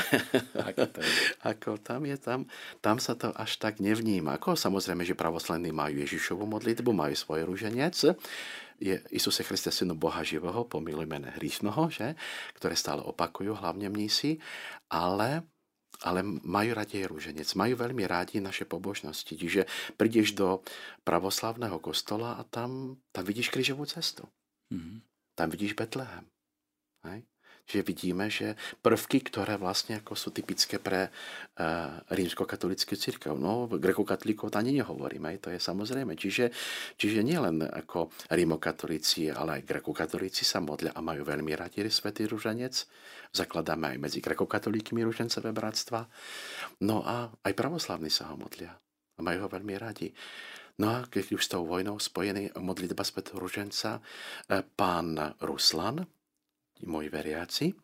Aké 0.59 0.91
to 0.91 0.99
je? 0.99 1.11
ako 1.55 1.79
tam 1.79 2.03
je 2.03 2.19
tam, 2.19 2.41
tam 2.83 2.99
sa 2.99 3.15
to 3.15 3.31
až 3.31 3.63
tak 3.63 3.79
nevníma. 3.79 4.43
Ako 4.43 4.59
samozrejme, 4.59 5.07
že 5.07 5.15
pravoslavní 5.15 5.71
majú 5.71 6.03
Ježišovu 6.03 6.43
modlitbu, 6.51 6.91
majú 6.91 7.15
svoj 7.15 7.47
rúženec, 7.47 7.95
je 8.83 8.95
Isuse 9.15 9.47
Christe, 9.47 9.71
synu 9.71 9.95
Boha 9.95 10.27
živého, 10.27 10.67
pomiluj 10.67 11.07
mene 11.07 11.31
hriešnoho, 11.39 11.87
že? 11.95 12.19
ktoré 12.59 12.75
stále 12.75 13.07
opakujú, 13.07 13.55
hlavne 13.55 13.87
mnísi, 13.87 14.43
ale 14.91 15.47
ale 16.03 16.27
majú 16.27 16.75
radi 16.75 17.07
rúženec, 17.07 17.47
majú 17.55 17.79
veľmi 17.79 18.03
rádi 18.11 18.43
naše 18.43 18.67
pobožnosti. 18.67 19.39
Čiže 19.39 19.71
prídeš 19.95 20.35
do 20.35 20.67
pravoslavného 21.07 21.79
kostola 21.79 22.35
a 22.35 22.43
tam, 22.43 22.99
tam 23.15 23.23
vidíš 23.23 23.55
krížovú 23.55 23.87
cestu. 23.87 24.27
Mm-hmm. 24.75 25.12
Tam 25.35 25.49
vidíš 25.49 25.75
Betlehem. 25.75 26.29
Hej? 27.09 27.27
Čiže 27.63 27.83
vidíme, 27.87 28.27
že 28.27 28.59
prvky, 28.83 29.23
ktoré 29.23 29.55
vlastne 29.55 30.03
ako 30.03 30.19
sú 30.19 30.35
typické 30.35 30.83
pre 30.83 31.09
uh, 31.09 32.03
rímsko-katolickú 32.11 32.99
církev. 32.99 33.39
No, 33.39 33.71
grekokatolíkov 33.71 34.51
ani 34.59 34.83
nehovoríme, 34.83 35.39
to 35.39 35.55
je 35.55 35.63
samozrejme. 35.63 36.19
Čiže, 36.19 36.51
čiže 36.99 37.23
nielen 37.23 37.63
ako 37.63 38.11
rímokatolíci, 38.35 39.31
ale 39.31 39.63
aj 39.63 39.79
grekokatolíci 39.79 40.43
sa 40.43 40.59
modlia 40.59 40.91
a 40.93 41.01
majú 41.01 41.23
veľmi 41.23 41.55
radi 41.55 41.87
Svetý 41.87 42.27
ruženec. 42.27 42.75
Zakladáme 43.31 43.97
aj 43.97 43.99
medzi 43.99 44.19
grekokatolíkmi 44.19 45.01
ružencové 45.07 45.55
bratstva. 45.55 46.05
No 46.83 47.07
a 47.07 47.31
aj 47.31 47.53
pravoslavní 47.55 48.11
sa 48.11 48.29
ho 48.29 48.37
modlia 48.37 48.75
a 49.17 49.21
majú 49.23 49.47
ho 49.47 49.49
veľmi 49.49 49.75
radi. 49.79 50.11
No 50.81 50.87
a 50.89 50.99
keď 51.05 51.37
už 51.37 51.43
s 51.45 51.53
tou 51.53 51.69
vojnou 51.69 52.01
spojený 52.01 52.57
modlitba 52.57 53.05
svetého 53.05 53.37
ruženca, 53.37 54.01
eh, 54.01 54.65
pán 54.65 55.37
Ruslan, 55.45 56.07
moji 56.89 57.09
veriaci. 57.13 57.75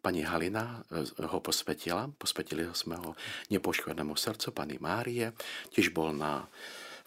Pani 0.00 0.24
Halina 0.24 0.80
eh, 0.88 1.04
ho 1.26 1.38
posvetila, 1.44 2.08
posvetili 2.16 2.64
sme 2.72 2.96
ho 2.96 3.12
nepoškodenému 3.52 4.16
srdcu 4.16 4.48
Pani 4.56 4.76
Márie, 4.80 5.36
tiež 5.74 5.92
bol 5.92 6.16
na 6.16 6.48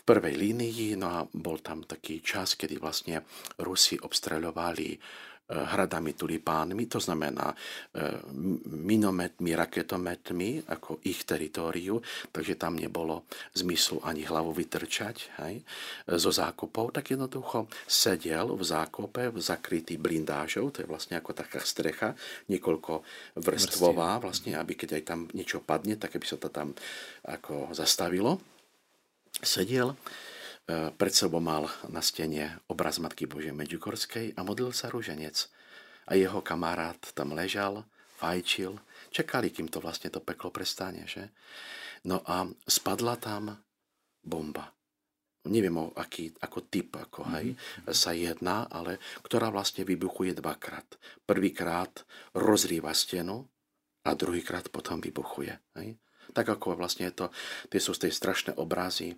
v 0.02 0.18
prvej 0.18 0.34
línii, 0.34 0.98
no 0.98 1.08
a 1.14 1.20
bol 1.30 1.62
tam 1.62 1.86
taký 1.86 2.26
čas, 2.26 2.58
kedy 2.58 2.82
vlastne 2.82 3.22
Rusi 3.62 4.02
obstreľovali 4.02 4.98
hradami 5.52 6.16
tulipánmi, 6.16 6.88
to 6.88 7.00
znamená 7.00 7.52
e, 7.52 7.56
minometmi, 8.72 9.52
raketometmi, 9.52 10.72
ako 10.72 11.04
ich 11.04 11.28
teritóriu, 11.28 12.00
takže 12.32 12.56
tam 12.56 12.80
nebolo 12.80 13.28
zmyslu 13.54 14.00
ani 14.08 14.24
hlavu 14.24 14.56
vytrčať 14.56 15.16
hej, 15.44 15.62
zo 16.08 16.32
zákopov, 16.32 16.96
tak 16.96 17.12
jednoducho 17.12 17.68
sedel 17.84 18.56
v 18.56 18.64
zákope, 18.64 19.30
v 19.30 19.40
zakrytý 19.44 20.00
blindážou, 20.00 20.72
to 20.72 20.82
je 20.82 20.88
vlastne 20.88 21.20
ako 21.20 21.36
taká 21.36 21.60
strecha, 21.60 22.16
niekoľko 22.48 23.04
vrstvová, 23.44 24.24
vlastne, 24.24 24.56
aby 24.56 24.74
keď 24.80 25.02
aj 25.02 25.04
tam 25.04 25.20
niečo 25.36 25.60
padne, 25.60 26.00
tak 26.00 26.16
aby 26.16 26.26
sa 26.26 26.40
to 26.40 26.48
tam 26.48 26.72
ako 27.28 27.76
zastavilo. 27.76 28.40
Sedel, 29.42 29.96
E, 29.96 30.31
pred 30.70 31.14
sebou 31.14 31.44
mal 31.44 31.68
na 31.90 32.00
stene 32.00 32.62
obraz 32.70 33.02
Matky 33.02 33.28
Božej 33.28 33.52
Medžukorskej 33.52 34.38
a 34.38 34.42
modlil 34.46 34.72
sa 34.72 34.88
rúženec. 34.88 35.50
A 36.08 36.16
jeho 36.16 36.40
kamarát 36.42 37.00
tam 37.14 37.36
ležal, 37.36 37.86
fajčil, 38.22 38.78
čakali, 39.10 39.50
kým 39.50 39.68
to 39.68 39.82
vlastne 39.82 40.14
to 40.14 40.22
peklo 40.22 40.54
prestane. 40.54 41.04
Že? 41.10 41.30
No 42.08 42.22
a 42.26 42.46
spadla 42.66 43.18
tam 43.18 43.58
bomba. 44.22 44.70
Neviem, 45.42 45.74
o 45.82 45.90
aký, 45.98 46.30
ako 46.38 46.70
typ 46.70 47.02
ako, 47.02 47.26
hej, 47.34 47.58
mm-hmm. 47.58 47.90
sa 47.98 48.14
jedná, 48.14 48.70
ale 48.70 49.02
ktorá 49.26 49.50
vlastne 49.50 49.82
vybuchuje 49.82 50.38
dvakrát. 50.38 50.86
Prvýkrát 51.26 52.06
rozrýva 52.38 52.94
stenu 52.94 53.50
a 54.06 54.14
druhýkrát 54.14 54.70
potom 54.70 55.02
vybuchuje. 55.02 55.58
Hej. 55.82 55.98
Tak 56.38 56.46
ako 56.46 56.78
vlastne 56.78 57.10
je 57.10 57.26
to, 57.26 57.26
tie 57.74 57.82
sú 57.82 57.98
z 57.98 58.06
tej 58.06 58.14
strašné 58.14 58.52
obrazy 58.62 59.18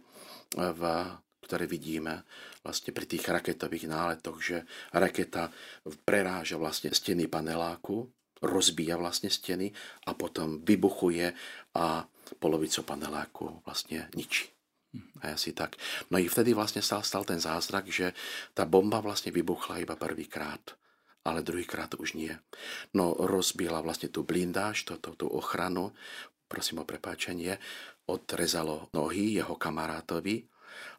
v 0.55 0.81
ktoré 1.43 1.67
vidíme 1.67 2.23
vlastne 2.63 2.95
pri 2.95 3.05
tých 3.05 3.27
raketových 3.27 3.91
náletoch, 3.91 4.39
že 4.39 4.63
raketa 4.95 5.51
preráža 6.07 6.55
vlastne 6.55 6.95
steny 6.95 7.27
paneláku, 7.27 8.07
rozbíja 8.43 8.99
vlastne 8.99 9.31
steny 9.31 9.71
a 10.07 10.15
potom 10.15 10.59
vybuchuje 10.63 11.31
a 11.75 12.03
polovicu 12.39 12.83
paneláku 12.83 13.63
vlastne 13.63 14.07
ničí. 14.15 14.51
A 15.25 15.33
asi 15.33 15.57
tak. 15.57 15.73
No 16.13 16.21
i 16.21 16.29
vtedy 16.29 16.53
vlastne 16.53 16.85
stal, 16.85 17.01
stal 17.01 17.25
ten 17.25 17.41
zázrak, 17.41 17.89
že 17.89 18.13
tá 18.53 18.69
bomba 18.69 19.01
vlastne 19.01 19.33
vybuchla 19.33 19.81
iba 19.81 19.97
prvýkrát, 19.97 20.61
ale 21.25 21.41
druhýkrát 21.41 21.97
už 21.97 22.13
nie. 22.13 22.29
No 22.93 23.17
rozbila 23.17 23.81
vlastne 23.81 24.13
tú 24.13 24.21
blindáž, 24.21 24.85
tú, 24.85 25.01
tú, 25.01 25.17
tú 25.17 25.27
ochranu, 25.33 25.97
prosím 26.45 26.85
o 26.85 26.85
prepáčenie, 26.85 27.57
odrezalo 28.05 28.93
nohy 28.93 29.33
jeho 29.41 29.57
kamarátovi 29.57 30.45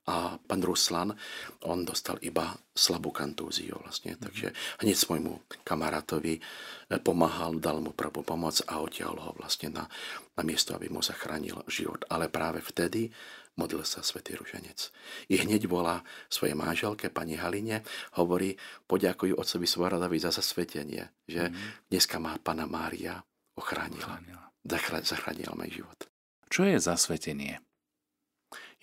a 0.04 0.36
pán 0.36 0.60
Ruslan, 0.60 1.16
on 1.64 1.88
dostal 1.88 2.20
iba 2.20 2.52
slabú 2.76 3.08
kantúziu 3.08 3.80
vlastne. 3.80 4.20
Takže 4.20 4.52
hneď 4.84 4.96
svojmu 4.96 5.64
kamarátovi 5.64 6.36
eh, 6.36 7.00
pomáhal, 7.00 7.56
dal 7.56 7.80
mu 7.80 7.96
prvú 7.96 8.20
pomoc 8.20 8.60
a 8.68 8.84
odtiaľ 8.84 9.16
ho 9.20 9.30
vlastne 9.40 9.72
na, 9.72 9.88
na 10.36 10.42
miesto, 10.44 10.76
aby 10.76 10.92
mu 10.92 11.00
zachránil 11.00 11.64
život. 11.70 12.04
Ale 12.12 12.28
práve 12.28 12.60
vtedy 12.60 13.08
modlil 13.54 13.86
sa 13.86 14.02
svätý 14.02 14.34
Ruženec. 14.34 14.90
I 15.30 15.38
hneď 15.40 15.70
volá 15.70 16.02
svojej 16.26 16.58
manželke, 16.58 17.06
pani 17.08 17.38
Haline, 17.38 17.86
hovorí, 18.18 18.58
poďakujú 18.90 19.38
otcovi 19.38 19.66
Svaradovi 19.66 20.18
za 20.18 20.34
zasvetenie, 20.34 21.06
že 21.30 21.48
mm. 21.48 21.88
dneska 21.90 22.18
má 22.18 22.34
pana 22.42 22.66
Mária 22.66 23.22
ochránila. 23.54 24.18
Zachránila, 24.66 25.06
zachránila 25.06 25.52
môj 25.54 25.70
život. 25.82 25.98
Čo 26.50 26.66
je 26.66 26.78
zasvetenie? 26.82 27.62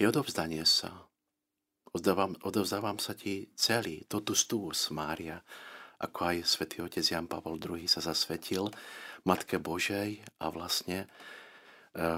Je 0.01 0.09
odovzdanie 0.09 0.65
sa. 0.65 0.89
Oddávam, 1.93 2.33
odovzdávam 2.41 2.97
sa 2.97 3.13
ti 3.13 3.53
celý, 3.53 4.01
totus 4.09 4.49
tuus, 4.49 4.89
Mária, 4.89 5.37
ako 6.01 6.19
aj 6.25 6.37
svätý 6.41 6.81
otec 6.81 7.05
Jan 7.05 7.29
Pavel 7.29 7.61
II 7.61 7.85
sa 7.85 8.01
zasvetil 8.01 8.65
Matke 9.29 9.61
Božej 9.61 10.25
a 10.41 10.49
vlastne 10.49 11.05
e, 11.93 12.17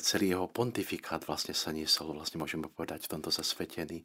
celý 0.00 0.32
jeho 0.32 0.48
pontifikát 0.48 1.20
vlastne 1.28 1.52
sa 1.52 1.76
niesol, 1.76 2.16
vlastne 2.16 2.40
môžeme 2.40 2.72
povedať, 2.72 3.04
v 3.04 3.12
tomto 3.12 3.28
zasvetený. 3.28 4.00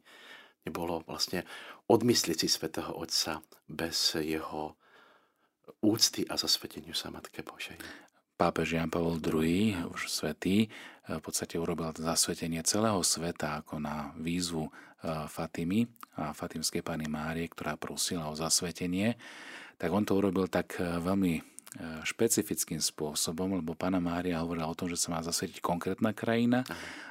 Nebolo 0.68 1.00
vlastne 1.08 1.48
odmysliť 1.88 2.36
si 2.36 2.52
svätého 2.52 2.92
Otca 2.92 3.40
bez 3.64 4.12
jeho 4.20 4.76
úcty 5.80 6.28
a 6.28 6.36
zasveteniu 6.36 6.92
sa 6.92 7.08
Matke 7.08 7.40
Božej 7.40 7.80
pápež 8.36 8.76
Jan 8.76 8.92
Pavel 8.92 9.18
II, 9.18 9.90
už 9.90 10.12
svetý, 10.12 10.68
v 11.06 11.22
podstate 11.22 11.56
urobil 11.56 11.90
zasvetenie 11.96 12.60
celého 12.66 13.00
sveta 13.00 13.62
ako 13.62 13.78
na 13.78 14.10
výzvu 14.18 14.66
e, 14.66 14.70
Fatimy 15.30 15.86
a 16.18 16.34
Fatimskej 16.34 16.82
Pany 16.82 17.06
Márie, 17.06 17.46
ktorá 17.46 17.78
prosila 17.78 18.26
o 18.26 18.34
zasvetenie, 18.34 19.14
tak 19.78 19.94
on 19.94 20.02
to 20.02 20.18
urobil 20.18 20.50
tak 20.50 20.82
e, 20.82 20.98
veľmi 20.98 21.56
špecifickým 22.04 22.80
spôsobom, 22.80 23.60
lebo 23.60 23.76
pána 23.76 24.00
Mária 24.00 24.40
hovorila 24.40 24.70
o 24.70 24.78
tom, 24.78 24.88
že 24.88 24.96
sa 24.96 25.12
má 25.12 25.20
zasvetiť 25.20 25.60
konkrétna 25.60 26.16
krajina 26.16 26.64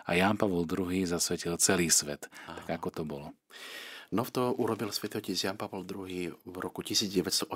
a 0.06 0.12
Ján 0.18 0.42
Pavol 0.42 0.66
II 0.66 1.06
zasvetil 1.06 1.54
celý 1.62 1.94
svet. 1.94 2.26
Aha. 2.50 2.66
Tak 2.66 2.82
ako 2.82 2.90
to 2.90 3.04
bolo? 3.06 3.28
No 4.14 4.26
to 4.26 4.54
urobil 4.58 4.90
svetotec 4.94 5.38
Jan 5.38 5.58
Pavol 5.58 5.86
II 5.86 6.34
v 6.34 6.56
roku 6.62 6.82
1984. 6.86 7.50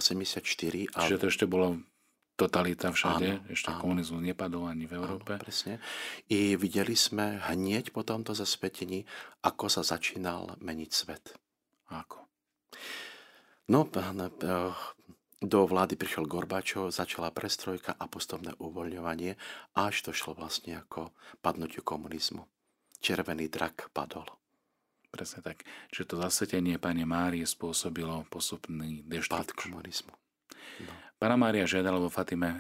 Čiže 0.90 1.18
to 1.18 1.30
ešte 1.30 1.46
bolo 1.46 1.82
totalita 2.40 2.96
všade, 2.96 3.44
áno, 3.44 3.52
ešte 3.52 3.76
áno. 3.76 3.82
komunizmus 3.84 4.24
nepadol 4.24 4.72
ani 4.72 4.88
v 4.88 4.96
Európe. 4.96 5.36
Áno, 5.36 5.44
presne. 5.44 5.84
I 6.32 6.56
videli 6.56 6.96
sme 6.96 7.44
hneď 7.52 7.92
po 7.92 8.08
tomto 8.08 8.32
zasvetení, 8.32 9.04
ako 9.44 9.68
sa 9.68 9.84
začínal 9.84 10.56
meniť 10.64 10.92
svet. 10.96 11.36
Ako? 11.92 12.24
No, 13.70 13.84
eh, 13.92 14.72
do 15.40 15.60
vlády 15.64 15.96
prišiel 15.96 16.28
Gorbačov, 16.28 16.92
začala 16.92 17.32
prestrojka 17.32 17.96
a 17.96 18.08
postupné 18.12 18.56
uvoľňovanie, 18.60 19.40
až 19.76 19.96
to 20.04 20.12
šlo 20.16 20.36
vlastne 20.36 20.80
ako 20.80 21.12
padnutiu 21.44 21.84
komunizmu. 21.84 22.44
Červený 23.00 23.48
drak 23.48 23.92
padol. 23.96 24.28
Presne 25.10 25.42
tak. 25.42 25.66
Čiže 25.90 26.14
to 26.14 26.16
zasvetenie 26.22 26.78
Pane 26.78 27.02
Márie 27.08 27.48
spôsobilo 27.48 28.28
postupný 28.30 29.02
deštrukt. 29.08 29.58
komunizmu. 29.58 30.14
No. 30.86 30.94
Pána 31.20 31.36
Mária 31.36 31.68
žiadala 31.68 32.00
vo 32.00 32.08
Fatime 32.08 32.48
uh, 32.48 32.60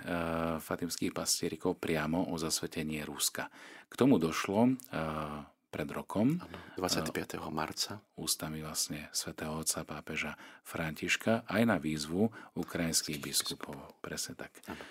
fatimských 0.59 1.15
pastierikov 1.15 1.79
priamo 1.79 2.27
o 2.27 2.35
zasvetenie 2.35 3.07
Ruska. 3.07 3.47
K 3.87 3.93
tomu 3.95 4.19
došlo 4.19 4.75
uh, 4.75 5.47
pred 5.71 5.87
rokom. 5.87 6.43
Ano, 6.43 6.59
25. 6.75 7.39
Uh, 7.39 7.47
marca. 7.55 8.03
Ústami 8.19 8.59
vlastne 8.59 9.07
svätého 9.15 9.55
otca 9.55 9.87
pápeža 9.87 10.35
Františka 10.67 11.47
aj 11.47 11.61
na 11.63 11.79
výzvu 11.79 12.27
ukrajinských 12.59 13.23
biskupov. 13.23 13.95
Presne 14.03 14.35
tak. 14.35 14.51
Ano. 14.67 14.83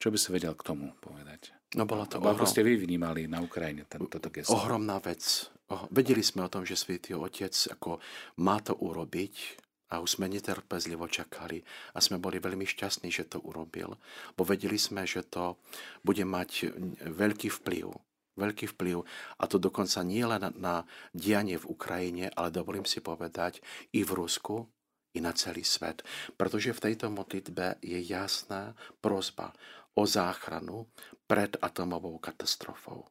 Čo 0.00 0.08
by 0.08 0.16
si 0.16 0.28
vedel 0.32 0.56
k 0.56 0.64
tomu 0.64 0.96
povedať? 1.04 1.52
No 1.76 1.84
bola 1.84 2.08
to 2.08 2.16
ohrom... 2.16 2.32
Ako 2.32 2.48
ste 2.48 2.64
vy 2.64 2.80
vnímali 2.80 3.28
na 3.28 3.44
Ukrajine 3.44 3.84
ten, 3.84 4.08
toto 4.08 4.32
gesto? 4.32 4.56
Ohromná 4.56 4.96
vec. 5.04 5.52
Vedeli 5.92 6.24
sme 6.24 6.48
o 6.48 6.52
tom, 6.52 6.64
že 6.64 6.80
Svetý 6.80 7.12
Otec 7.12 7.52
ako 7.76 8.00
má 8.40 8.56
to 8.64 8.72
urobiť, 8.72 9.61
a 9.92 10.00
už 10.00 10.16
sme 10.16 10.32
netrpezlivo 10.32 11.04
čakali 11.04 11.60
a 11.92 12.00
sme 12.00 12.16
boli 12.16 12.40
veľmi 12.40 12.64
šťastní, 12.64 13.12
že 13.12 13.28
to 13.28 13.44
urobil, 13.44 14.00
bo 14.32 14.42
vedeli 14.48 14.80
sme, 14.80 15.04
že 15.04 15.20
to 15.28 15.60
bude 16.00 16.24
mať 16.24 16.72
veľký 17.04 17.52
vplyv. 17.60 17.92
Veľký 18.32 18.72
vplyv 18.72 19.04
a 19.36 19.44
to 19.44 19.60
dokonca 19.60 20.00
nie 20.00 20.24
len 20.24 20.40
na, 20.56 20.88
dianie 21.12 21.60
v 21.60 21.68
Ukrajine, 21.68 22.32
ale 22.32 22.48
dovolím 22.48 22.88
si 22.88 23.04
povedať 23.04 23.60
i 23.92 24.00
v 24.00 24.16
Rusku, 24.16 24.64
i 25.12 25.20
na 25.20 25.36
celý 25.36 25.60
svet. 25.60 26.00
Pretože 26.40 26.72
v 26.72 26.82
tejto 26.88 27.12
modlitbe 27.12 27.84
je 27.84 28.00
jasná 28.00 28.72
prozba 29.04 29.52
o 29.92 30.08
záchranu 30.08 30.88
pred 31.28 31.60
atomovou 31.60 32.16
katastrofou. 32.16 33.04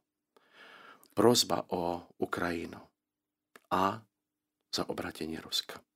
Prozba 1.13 1.69
o 1.69 2.01
Ukrajinu 2.17 2.81
a 3.69 4.01
za 4.73 4.89
obratenie 4.89 5.37
Ruska. 5.37 5.90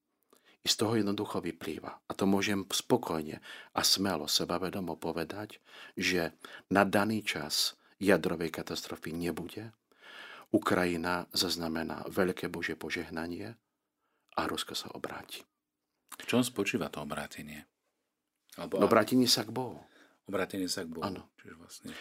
I 0.65 0.67
z 0.67 0.75
toho 0.81 0.97
jednoducho 0.97 1.45
vyplýva. 1.45 1.93
A 2.09 2.11
to 2.17 2.25
môžem 2.25 2.65
spokojne 2.65 3.37
a 3.77 3.81
smelo 3.85 4.25
sebavedomo 4.25 4.97
povedať, 4.97 5.61
že 5.93 6.33
na 6.73 6.81
daný 6.81 7.21
čas 7.21 7.77
jadrovej 8.01 8.49
katastrofy 8.49 9.13
nebude. 9.13 9.69
Ukrajina 10.49 11.29
zaznamená 11.29 12.09
veľké 12.09 12.49
Bože 12.49 12.73
požehnanie 12.73 13.53
a 14.35 14.41
Rusko 14.49 14.73
sa 14.73 14.89
obráti. 14.97 15.45
V 16.17 16.25
čom 16.25 16.41
spočíva 16.41 16.89
to 16.89 17.05
obrátenie? 17.05 17.61
Alebo 18.57 18.81
obrátenie 18.81 19.27
sa 19.29 19.45
k 19.45 19.51
Bohu. 19.51 19.77
Obrátenie 20.25 20.65
sa 20.65 20.81
k 20.81 20.89
Bohu. 20.89 21.05
Áno. 21.05 21.29
Čiže 21.37 21.53
vlastne... 21.59 21.91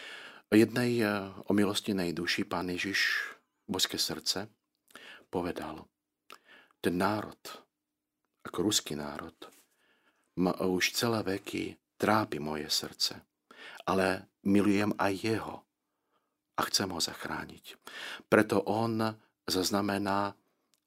Jednej 0.55 1.03
eh, 1.03 1.11
omilostenej 1.51 2.15
duši 2.15 2.47
pán 2.47 2.71
Ježiš, 2.71 3.29
boské 3.67 3.99
srdce, 3.99 4.47
povedal, 5.29 5.85
ten 6.79 6.95
národ, 6.95 7.41
ako 8.45 8.59
ruský 8.71 8.95
národ, 8.95 9.35
ma 10.41 10.53
už 10.61 10.93
celé 10.93 11.25
veky 11.25 11.79
trápi 11.97 12.39
moje 12.43 12.69
srdce. 12.69 13.23
Ale 13.89 14.29
milujem 14.45 14.93
aj 15.01 15.13
jeho 15.17 15.57
a 16.55 16.61
chcem 16.69 16.89
ho 16.93 17.01
zachrániť. 17.01 17.77
Preto 18.29 18.61
on 18.65 19.01
zaznamená 19.45 20.33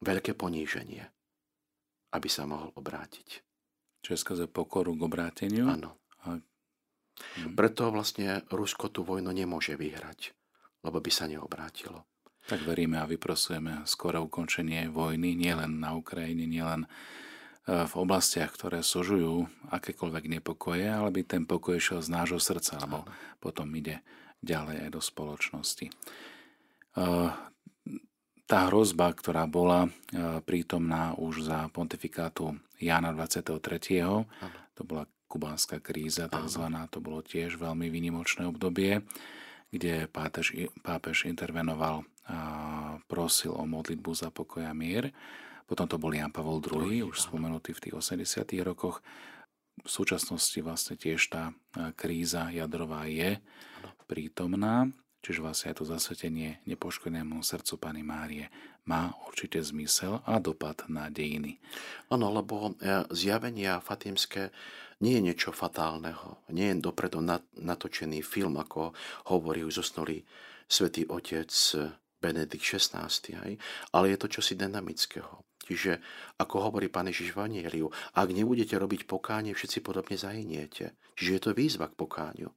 veľké 0.01 0.37
poníženie, 0.37 1.03
aby 2.13 2.27
sa 2.29 2.45
mohol 2.45 2.73
obrátiť. 2.77 3.41
Čiže 4.05 4.17
skrze 4.21 4.45
pokoru 4.47 4.93
k 4.93 5.05
obráteniu? 5.05 5.65
Áno. 5.67 5.97
A... 6.23 6.37
Hm. 6.37 7.57
Preto 7.57 7.89
vlastne 7.89 8.45
Rusko 8.53 8.93
tú 8.93 9.01
vojnu 9.01 9.33
nemôže 9.33 9.73
vyhrať, 9.73 10.37
lebo 10.85 11.01
by 11.01 11.11
sa 11.11 11.25
neobrátilo. 11.25 12.05
Tak 12.47 12.63
veríme 12.63 13.01
a 13.01 13.09
vyprosujeme 13.09 13.83
skoro 13.83 14.23
ukončenie 14.23 14.87
vojny, 14.87 15.35
nielen 15.35 15.83
na 15.83 15.91
Ukrajine, 15.97 16.47
nielen 16.47 16.87
v 17.67 17.93
oblastiach, 17.99 18.55
ktoré 18.55 18.79
sožujú 18.79 19.51
akékoľvek 19.67 20.39
nepokoje, 20.39 20.87
ale 20.87 21.11
by 21.11 21.21
ten 21.27 21.43
pokoj 21.43 21.75
išiel 21.75 21.99
z 21.99 22.09
nášho 22.15 22.39
srdca, 22.39 22.79
lebo 22.79 23.03
potom 23.43 23.67
ide 23.75 23.99
ďalej 24.39 24.87
aj 24.87 24.89
do 24.95 25.01
spoločnosti. 25.03 25.91
Tá 28.47 28.59
hrozba, 28.71 29.11
ktorá 29.11 29.43
bola 29.51 29.91
prítomná 30.47 31.11
už 31.19 31.51
za 31.51 31.67
pontifikátu 31.75 32.55
Jána 32.79 33.11
23., 33.11 34.23
to 34.71 34.81
bola 34.87 35.03
kubánska 35.27 35.83
kríza, 35.83 36.31
takzvaná, 36.31 36.87
to 36.87 37.03
bolo 37.03 37.19
tiež 37.19 37.59
veľmi 37.59 37.91
výnimočné 37.91 38.47
obdobie, 38.47 39.03
kde 39.67 40.07
pápež, 40.07 40.71
pápež 40.79 41.27
intervenoval 41.27 42.07
a 42.23 42.39
prosil 43.11 43.51
o 43.51 43.67
modlitbu 43.67 44.11
za 44.15 44.31
pokoj 44.31 44.63
a 44.63 44.71
mier. 44.71 45.11
Potom 45.67 45.83
to 45.85 45.99
bol 45.99 46.15
Jan 46.15 46.31
Pavol 46.31 46.63
II, 46.63 47.11
už 47.11 47.27
spomenutý 47.27 47.75
v 47.75 47.83
tých 47.83 47.95
80. 47.99 48.47
rokoch. 48.63 49.03
V 49.83 49.89
súčasnosti 49.91 50.57
vlastne 50.63 50.95
tiež 50.95 51.21
tá 51.29 51.51
e, 51.51 51.53
kríza 51.93 52.49
jadrová 52.49 53.05
je 53.05 53.37
prítomná, 54.09 54.89
čiže 55.21 55.43
vlastne 55.43 55.75
aj 55.75 55.77
to 55.77 55.85
zasvetenie 55.85 56.63
nepoškodenému 56.65 57.43
srdcu 57.43 57.77
Pany 57.77 58.01
Márie 58.01 58.47
má 58.87 59.11
určite 59.27 59.59
zmysel 59.59 60.23
a 60.23 60.39
dopad 60.39 60.87
na 60.87 61.11
dejiny. 61.11 61.59
Áno, 62.07 62.31
lebo 62.31 62.73
e, 62.79 63.03
zjavenia 63.11 63.83
fatimské 63.83 64.49
nie 65.03 65.19
je 65.19 65.25
niečo 65.29 65.51
fatálneho. 65.53 66.41
Nie 66.49 66.73
je 66.73 66.81
dopredu 66.81 67.21
natočený 67.59 68.25
film, 68.25 68.57
ako 68.57 68.97
hovorí 69.29 69.61
už 69.61 69.83
zosnulý 69.83 70.25
svätý 70.65 71.05
otec 71.05 71.51
Benedikt 72.17 72.63
XVI, 72.63 73.09
ale 73.93 74.05
je 74.09 74.17
to 74.17 74.27
čosi 74.27 74.57
dynamického. 74.57 75.45
Čiže, 75.67 75.99
ako 76.39 76.71
hovorí 76.71 76.87
pán 76.87 77.11
Ježiš 77.11 77.35
v 77.35 77.43
Anieliu, 77.43 77.91
ak 78.15 78.31
nebudete 78.31 78.79
robiť 78.79 79.03
pokánie, 79.03 79.51
všetci 79.51 79.83
podobne 79.83 80.15
zahyniete. 80.15 80.95
Čiže 81.19 81.31
je 81.35 81.41
to 81.43 81.51
výzva 81.51 81.91
k 81.91 81.99
pokániu. 81.99 82.55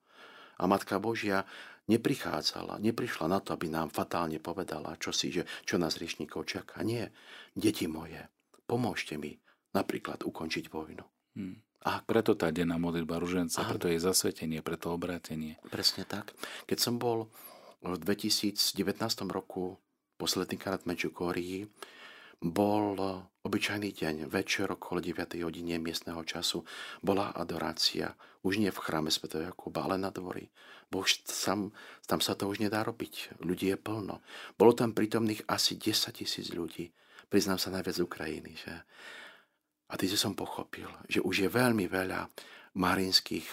A 0.62 0.70
Matka 0.70 1.02
Božia 1.02 1.42
neprichádzala, 1.90 2.78
neprišla 2.78 3.26
na 3.26 3.42
to, 3.42 3.50
aby 3.50 3.66
nám 3.66 3.90
fatálne 3.90 4.38
povedala, 4.38 4.94
čo 5.02 5.10
si, 5.10 5.34
že 5.34 5.42
čo 5.66 5.74
nás 5.74 5.98
riešníkov 5.98 6.46
čaká. 6.46 6.86
Nie, 6.86 7.10
deti 7.58 7.90
moje, 7.90 8.30
pomôžte 8.70 9.18
mi 9.18 9.42
napríklad 9.74 10.22
ukončiť 10.22 10.70
vojnu. 10.70 11.04
Hmm. 11.34 11.58
A 11.80 12.04
preto 12.04 12.36
tá 12.36 12.52
denná 12.52 12.76
modlitba 12.76 13.16
ruženca, 13.16 13.64
preto 13.64 13.88
je 13.88 13.96
zasvetenie, 13.96 14.60
preto 14.60 14.92
obrátenie. 14.92 15.56
Presne 15.72 16.04
tak. 16.04 16.36
Keď 16.68 16.78
som 16.78 17.00
bol 17.00 17.32
v 17.80 17.96
2019 17.96 18.60
roku 19.32 19.80
posledný 20.20 20.60
krát 20.60 20.84
v 20.84 20.92
Medžugorji, 20.92 21.58
bol 22.40 22.96
obyčajný 23.44 23.92
deň, 23.92 24.16
večer 24.32 24.72
okolo 24.72 25.04
9. 25.04 25.44
hodine 25.44 25.76
miestneho 25.76 26.24
času, 26.24 26.64
bola 27.04 27.36
adorácia. 27.36 28.16
Už 28.40 28.56
nie 28.56 28.72
v 28.72 28.80
chráme 28.80 29.12
Sv. 29.12 29.28
Jakuba, 29.28 29.84
ale 29.84 30.00
na 30.00 30.08
dvori. 30.08 30.48
Bo 30.88 31.04
už 31.04 31.28
tam, 31.28 31.76
tam 32.08 32.24
sa 32.24 32.32
to 32.32 32.48
už 32.48 32.64
nedá 32.64 32.80
robiť. 32.80 33.44
Ľudí 33.44 33.68
je 33.68 33.76
plno. 33.76 34.24
Bolo 34.56 34.72
tam 34.72 34.96
prítomných 34.96 35.44
asi 35.52 35.76
10 35.76 36.16
tisíc 36.16 36.48
ľudí. 36.56 36.88
Priznám 37.28 37.60
sa 37.60 37.68
najviac 37.68 38.00
z 38.00 38.04
Ukrajiny. 38.08 38.52
Že? 38.56 38.74
A 39.92 39.94
ty 40.00 40.08
som 40.08 40.32
pochopil, 40.32 40.88
že 41.12 41.20
už 41.20 41.44
je 41.44 41.48
veľmi 41.52 41.84
veľa 41.92 42.24
marinských 42.80 43.48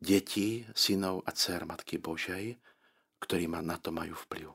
detí, 0.00 0.64
synov 0.72 1.28
a 1.28 1.30
dcer 1.36 1.68
Matky 1.68 2.00
Božej, 2.00 2.56
ktorí 3.22 3.46
na 3.46 3.78
to 3.78 3.94
majú 3.94 4.18
vplyv. 4.26 4.50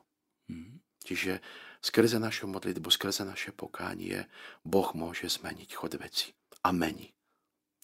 Mm. 0.52 0.84
Čiže 1.02 1.40
Skrze 1.78 2.18
našu 2.18 2.50
modlitbu, 2.50 2.90
skrze 2.90 3.22
naše 3.22 3.54
pokánie 3.54 4.26
Boh 4.66 4.90
môže 4.98 5.30
zmeniť 5.30 5.70
chod 5.78 5.94
veci. 5.94 6.34
A 6.66 6.74
mení. 6.74 7.14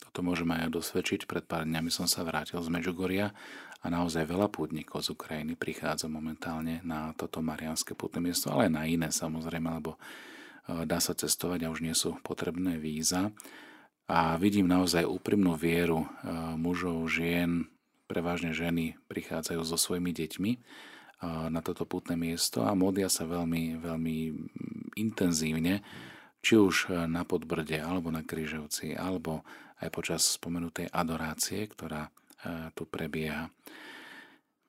Toto 0.03 0.27
môžeme 0.27 0.59
aj 0.59 0.75
dosvedčiť. 0.75 1.31
Pred 1.31 1.47
pár 1.47 1.63
dňami 1.63 1.95
som 1.95 2.11
sa 2.11 2.27
vrátil 2.27 2.59
z 2.59 2.69
Medžugoria 2.75 3.31
a 3.79 3.87
naozaj 3.87 4.27
veľa 4.27 4.51
pútnikov 4.51 5.07
z 5.07 5.15
Ukrajiny 5.15 5.55
prichádza 5.55 6.11
momentálne 6.11 6.83
na 6.83 7.15
toto 7.15 7.39
marianské 7.39 7.95
pútne 7.95 8.19
miesto, 8.19 8.51
ale 8.51 8.67
aj 8.67 8.73
na 8.75 8.83
iné 8.91 9.09
samozrejme, 9.15 9.79
lebo 9.79 9.95
e, 9.95 9.99
dá 10.83 10.99
sa 10.99 11.15
cestovať 11.15 11.65
a 11.65 11.71
už 11.71 11.87
nie 11.87 11.95
sú 11.95 12.19
potrebné 12.27 12.75
víza. 12.83 13.31
A 14.11 14.35
vidím 14.37 14.67
naozaj 14.67 15.07
úprimnú 15.07 15.57
vieru 15.57 16.05
mužov, 16.61 17.09
žien, 17.09 17.73
prevažne 18.05 18.53
ženy 18.53 18.97
prichádzajú 19.09 19.61
so 19.65 19.77
svojimi 19.81 20.13
deťmi 20.13 20.53
na 21.25 21.61
toto 21.65 21.89
putné 21.89 22.21
miesto 22.21 22.67
a 22.69 22.77
modlia 22.77 23.09
sa 23.09 23.25
veľmi, 23.25 23.81
veľmi 23.81 24.17
intenzívne, 25.01 25.81
či 26.45 26.61
už 26.61 26.93
na 27.09 27.25
Podbrde, 27.25 27.81
alebo 27.81 28.13
na 28.13 28.21
Kryževci, 28.21 28.93
alebo 28.93 29.41
aj 29.81 29.89
počas 29.89 30.37
spomenutej 30.37 30.93
adorácie, 30.93 31.65
ktorá 31.65 32.13
tu 32.77 32.85
prebieha. 32.85 33.49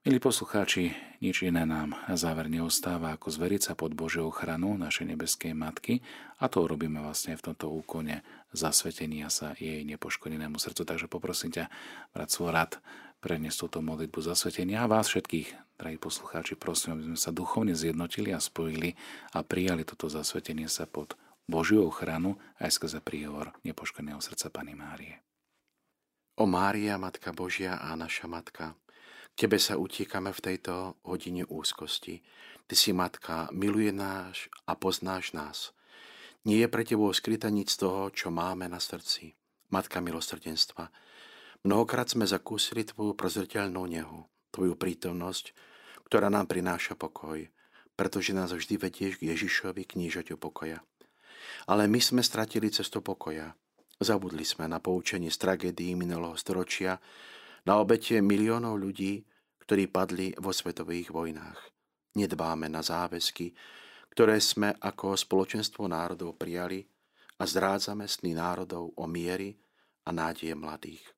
Milí 0.06 0.22
poslucháči, 0.22 0.94
nič 1.18 1.42
iné 1.42 1.66
nám 1.66 1.98
na 2.06 2.14
záver 2.14 2.46
neostáva 2.46 3.18
ako 3.18 3.34
zveriť 3.34 3.62
sa 3.68 3.74
pod 3.74 3.98
Božiu 3.98 4.30
ochranu 4.30 4.78
našej 4.78 5.12
nebeskej 5.12 5.58
Matky 5.58 6.06
a 6.38 6.46
to 6.46 6.70
robíme 6.70 7.02
vlastne 7.02 7.34
v 7.34 7.42
tomto 7.42 7.74
úkone 7.74 8.22
zasvetenia 8.54 9.34
sa 9.34 9.58
jej 9.58 9.82
nepoškodenému 9.82 10.62
srdcu. 10.62 10.82
Takže 10.86 11.10
poprosím 11.10 11.58
ťa, 11.58 11.74
brat 12.14 12.30
svoj 12.30 12.54
rad, 12.54 12.78
predniesť 13.26 13.66
túto 13.66 13.80
modlitbu 13.82 14.22
zasvetenia 14.22 14.86
a 14.86 14.92
vás 14.92 15.10
všetkých, 15.10 15.82
drahí 15.82 15.98
poslucháči, 15.98 16.54
prosím, 16.54 17.02
aby 17.02 17.10
sme 17.10 17.18
sa 17.18 17.34
duchovne 17.34 17.74
zjednotili 17.74 18.30
a 18.30 18.38
spojili 18.38 18.94
a 19.34 19.42
prijali 19.42 19.82
toto 19.82 20.06
zasvetenie 20.06 20.70
sa 20.70 20.86
pod 20.86 21.18
Božiu 21.50 21.90
ochranu 21.90 22.38
aj 22.62 22.78
skrze 22.78 23.02
príhovor 23.02 23.58
nepoškodeného 23.66 24.22
srdca 24.22 24.54
Pany 24.54 24.78
Márie. 24.78 25.26
O 26.38 26.46
Mária, 26.46 27.02
Matka 27.02 27.34
Božia 27.34 27.82
a 27.82 27.98
naša 27.98 28.30
Matka, 28.30 28.78
Tebe 29.36 29.60
sa 29.60 29.76
utiekame 29.76 30.32
v 30.32 30.40
tejto 30.40 30.96
hodine 31.04 31.44
úzkosti. 31.44 32.24
Ty 32.72 32.76
si 32.80 32.96
matka, 32.96 33.52
miluje 33.52 33.92
náš 33.92 34.48
a 34.64 34.80
poznáš 34.80 35.36
nás. 35.36 35.76
Nie 36.48 36.64
je 36.64 36.72
pre 36.72 36.88
tebou 36.88 37.12
skryté 37.12 37.52
nič 37.52 37.76
z 37.76 37.84
toho, 37.84 38.16
čo 38.16 38.32
máme 38.32 38.72
na 38.72 38.80
srdci. 38.80 39.36
Matka 39.76 40.00
milosrdenstva, 40.00 40.88
mnohokrát 41.66 42.06
sme 42.06 42.30
zakúsili 42.30 42.86
tvoju 42.86 43.18
prozreteľnú 43.18 43.84
nehu, 43.90 44.30
tvoju 44.54 44.78
prítomnosť, 44.78 45.52
ktorá 46.06 46.30
nám 46.30 46.46
prináša 46.46 46.94
pokoj, 46.94 47.50
pretože 47.98 48.38
nás 48.38 48.54
vždy 48.54 48.78
vedieš 48.78 49.18
k 49.18 49.34
Ježišovi, 49.34 49.84
knížaťu 49.90 50.38
pokoja. 50.38 50.86
Ale 51.66 51.90
my 51.90 51.98
sme 51.98 52.22
stratili 52.22 52.70
cestu 52.70 53.02
pokoja. 53.02 53.58
Zabudli 53.98 54.46
sme 54.46 54.70
na 54.70 54.78
poučenie 54.78 55.32
z 55.34 55.42
tragédií 55.42 55.98
minulého 55.98 56.38
storočia, 56.38 57.02
na 57.66 57.82
obete 57.82 58.22
miliónov 58.22 58.78
ľudí, 58.78 59.26
ktorí 59.66 59.90
padli 59.90 60.36
vo 60.38 60.54
svetových 60.54 61.10
vojnách. 61.10 61.58
Nedbáme 62.14 62.70
na 62.70 62.86
záväzky, 62.86 63.56
ktoré 64.14 64.38
sme 64.38 64.78
ako 64.78 65.18
spoločenstvo 65.18 65.90
národov 65.90 66.38
prijali 66.38 66.86
a 67.42 67.44
zrádzame 67.44 68.06
sny 68.06 68.38
národov 68.38 68.94
o 68.94 69.04
miery 69.10 69.58
a 70.06 70.14
nádeje 70.14 70.54
mladých. 70.54 71.15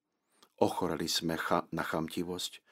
Ochoreli 0.58 1.06
sme 1.06 1.38
na 1.70 1.84
chamtivosť, 1.86 2.66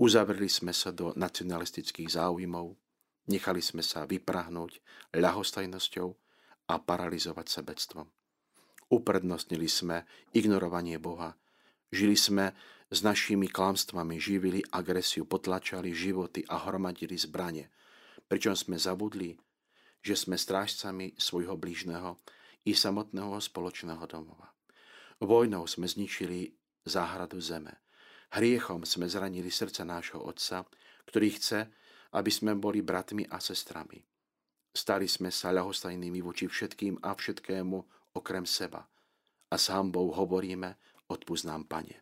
uzavreli 0.00 0.48
sme 0.48 0.72
sa 0.72 0.88
do 0.88 1.12
nacionalistických 1.12 2.16
záujmov, 2.16 2.72
nechali 3.28 3.60
sme 3.60 3.84
sa 3.84 4.08
vyprahnúť 4.08 4.80
ľahostajnosťou 5.12 6.08
a 6.72 6.74
paralizovať 6.80 7.46
sebectvom. 7.48 8.06
Uprednostnili 8.88 9.68
sme 9.68 10.08
ignorovanie 10.32 10.96
Boha, 10.96 11.36
žili 11.92 12.16
sme 12.16 12.56
s 12.88 13.02
našimi 13.02 13.50
klamstvami 13.50 14.16
živili 14.16 14.62
agresiu, 14.70 15.26
potlačali 15.26 15.90
životy 15.90 16.46
a 16.46 16.64
hromadili 16.64 17.18
zbranie, 17.18 17.68
pričom 18.30 18.54
sme 18.54 18.78
zabudli, 18.78 19.34
že 20.00 20.14
sme 20.14 20.38
strážcami 20.38 21.18
svojho 21.18 21.58
blížneho 21.58 22.16
i 22.64 22.72
samotného 22.72 23.42
spoločného 23.42 24.06
domova. 24.06 24.54
Vojnou 25.18 25.66
sme 25.66 25.90
zničili 25.90 26.54
záhradu 26.86 27.42
zeme. 27.42 27.82
Hriechom 28.32 28.86
sme 28.86 29.10
zranili 29.10 29.50
srdca 29.50 29.82
nášho 29.82 30.22
Otca, 30.22 30.66
ktorý 31.06 31.28
chce, 31.38 31.60
aby 32.14 32.30
sme 32.30 32.54
boli 32.54 32.82
bratmi 32.82 33.26
a 33.28 33.38
sestrami. 33.38 34.02
Stali 34.76 35.08
sme 35.08 35.32
sa 35.32 35.52
ľahostajnými 35.52 36.20
voči 36.20 36.46
všetkým 36.46 37.00
a 37.00 37.16
všetkému 37.16 37.76
okrem 38.16 38.44
seba. 38.44 38.84
A 39.48 39.56
s 39.56 39.72
hambou 39.72 40.12
hovoríme, 40.12 40.76
odpúsť 41.08 41.44
nám, 41.48 41.64
Pane. 41.64 41.96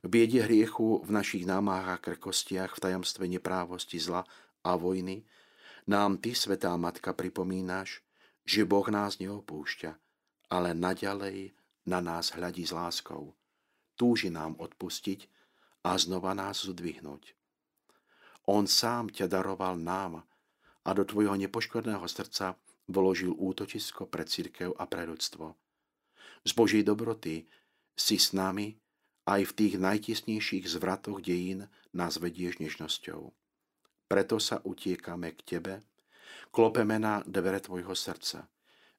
V 0.00 0.08
biede 0.08 0.40
hriechu, 0.40 1.04
v 1.04 1.10
našich 1.12 1.44
námách 1.44 1.86
a 1.92 1.96
krkostiach, 2.00 2.72
v 2.74 2.82
tajomstve 2.82 3.28
neprávosti, 3.28 4.00
zla 4.00 4.24
a 4.64 4.72
vojny, 4.72 5.28
nám 5.84 6.16
Ty, 6.18 6.32
Svetá 6.32 6.72
Matka, 6.80 7.12
pripomínaš, 7.12 8.00
že 8.48 8.64
Boh 8.64 8.88
nás 8.88 9.20
neopúšťa, 9.20 9.92
ale 10.48 10.72
naďalej 10.72 11.52
na 11.84 12.00
nás 12.00 12.32
hľadí 12.32 12.64
s 12.64 12.72
láskou. 12.72 13.36
Túži 14.00 14.32
nám 14.32 14.56
odpustiť 14.56 15.28
a 15.84 16.00
znova 16.00 16.32
nás 16.32 16.64
zdvihnúť. 16.64 17.36
On 18.48 18.64
sám 18.64 19.12
ťa 19.12 19.28
daroval 19.28 19.76
nám 19.76 20.24
a 20.80 20.90
do 20.96 21.04
tvojho 21.04 21.36
nepoškodného 21.36 22.08
srdca 22.08 22.56
vložil 22.88 23.36
útočisko 23.36 24.08
pre 24.08 24.24
církev 24.24 24.72
a 24.72 24.88
pre 24.88 25.04
ľudstvo. 25.04 25.52
Z 26.48 26.52
Božej 26.56 26.80
dobroty 26.88 27.44
si 27.92 28.16
s 28.16 28.32
nami 28.32 28.80
aj 29.28 29.52
v 29.52 29.52
tých 29.52 29.74
najtesnejších 29.76 30.64
zvratoch 30.64 31.20
dejín 31.20 31.68
nás 31.92 32.16
vedieš 32.16 32.56
nežnosťou. 32.56 33.28
Preto 34.08 34.40
sa 34.40 34.64
utiekame 34.64 35.36
k 35.36 35.40
Tebe, 35.44 35.74
klopeme 36.48 36.96
na 36.96 37.20
dvere 37.28 37.60
Tvojho 37.60 37.92
srdca. 37.92 38.48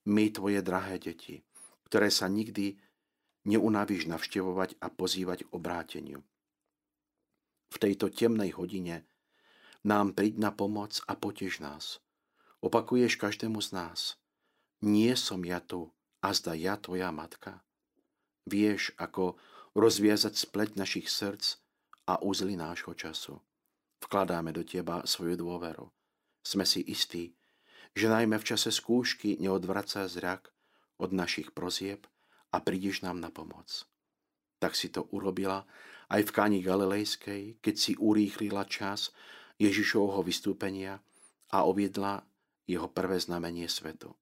My, 0.06 0.30
Tvoje 0.30 0.62
drahé 0.62 1.02
deti, 1.02 1.42
ktoré 1.90 2.14
sa 2.14 2.30
nikdy 2.30 2.78
neunavíš 3.46 4.06
navštevovať 4.10 4.78
a 4.82 4.88
pozývať 4.92 5.48
k 5.48 5.52
obráteniu. 5.54 6.20
V 7.72 7.78
tejto 7.80 8.12
temnej 8.12 8.54
hodine 8.60 9.08
nám 9.82 10.14
príď 10.14 10.38
na 10.38 10.52
pomoc 10.52 11.00
a 11.08 11.16
potež 11.16 11.64
nás. 11.64 12.04
Opakuješ 12.62 13.18
každému 13.18 13.64
z 13.64 13.70
nás. 13.74 14.00
Nie 14.82 15.18
som 15.18 15.42
ja 15.42 15.58
tu, 15.64 15.90
a 16.22 16.30
zda 16.38 16.54
ja 16.54 16.78
tvoja 16.78 17.10
matka. 17.10 17.66
Vieš, 18.46 18.94
ako 18.98 19.38
rozviazať 19.74 20.38
spleť 20.38 20.78
našich 20.78 21.10
srdc 21.10 21.58
a 22.06 22.22
uzly 22.22 22.54
nášho 22.54 22.94
času. 22.94 23.42
Vkladáme 24.02 24.54
do 24.54 24.66
Teba 24.66 25.06
svoju 25.06 25.38
dôveru. 25.38 25.90
Sme 26.42 26.66
si 26.66 26.82
istí, 26.82 27.38
že 27.94 28.10
najmä 28.10 28.38
v 28.42 28.48
čase 28.54 28.74
skúšky 28.74 29.38
neodvraca 29.38 30.06
zrak 30.10 30.50
od 30.98 31.14
našich 31.14 31.54
prozieb 31.54 32.06
a 32.52 32.58
prídeš 32.60 33.02
nám 33.02 33.24
na 33.24 33.32
pomoc. 33.32 33.88
Tak 34.62 34.78
si 34.78 34.92
to 34.92 35.08
urobila 35.16 35.66
aj 36.12 36.28
v 36.28 36.32
Káni 36.36 36.60
Galilejskej, 36.60 37.64
keď 37.64 37.76
si 37.76 37.96
urýchlila 37.98 38.68
čas 38.68 39.16
Ježišovho 39.58 40.22
vystúpenia 40.22 41.00
a 41.52 41.64
oviedla 41.66 42.22
jeho 42.68 42.88
prvé 42.92 43.18
znamenie 43.18 43.66
svetu. 43.66 44.14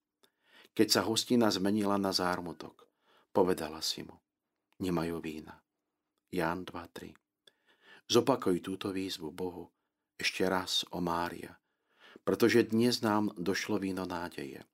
Keď 0.73 0.87
sa 0.87 1.01
hostina 1.03 1.49
zmenila 1.51 1.97
na 1.97 2.13
zármutok, 2.13 2.87
povedala 3.33 3.81
si 3.83 4.05
mu– 4.05 4.15
nemajú 4.85 5.19
vína. 5.19 5.59
Ján 6.29 6.63
2.3 6.63 7.13
Zopakuj 8.09 8.61
túto 8.63 8.89
výzvu 8.89 9.29
Bohu 9.29 9.69
ešte 10.17 10.45
raz 10.45 10.83
o 10.93 10.99
Mária, 10.99 11.57
pretože 12.25 12.65
dnes 12.69 13.01
nám 13.05 13.31
došlo 13.37 13.77
víno 13.77 14.03
nádeje. 14.03 14.65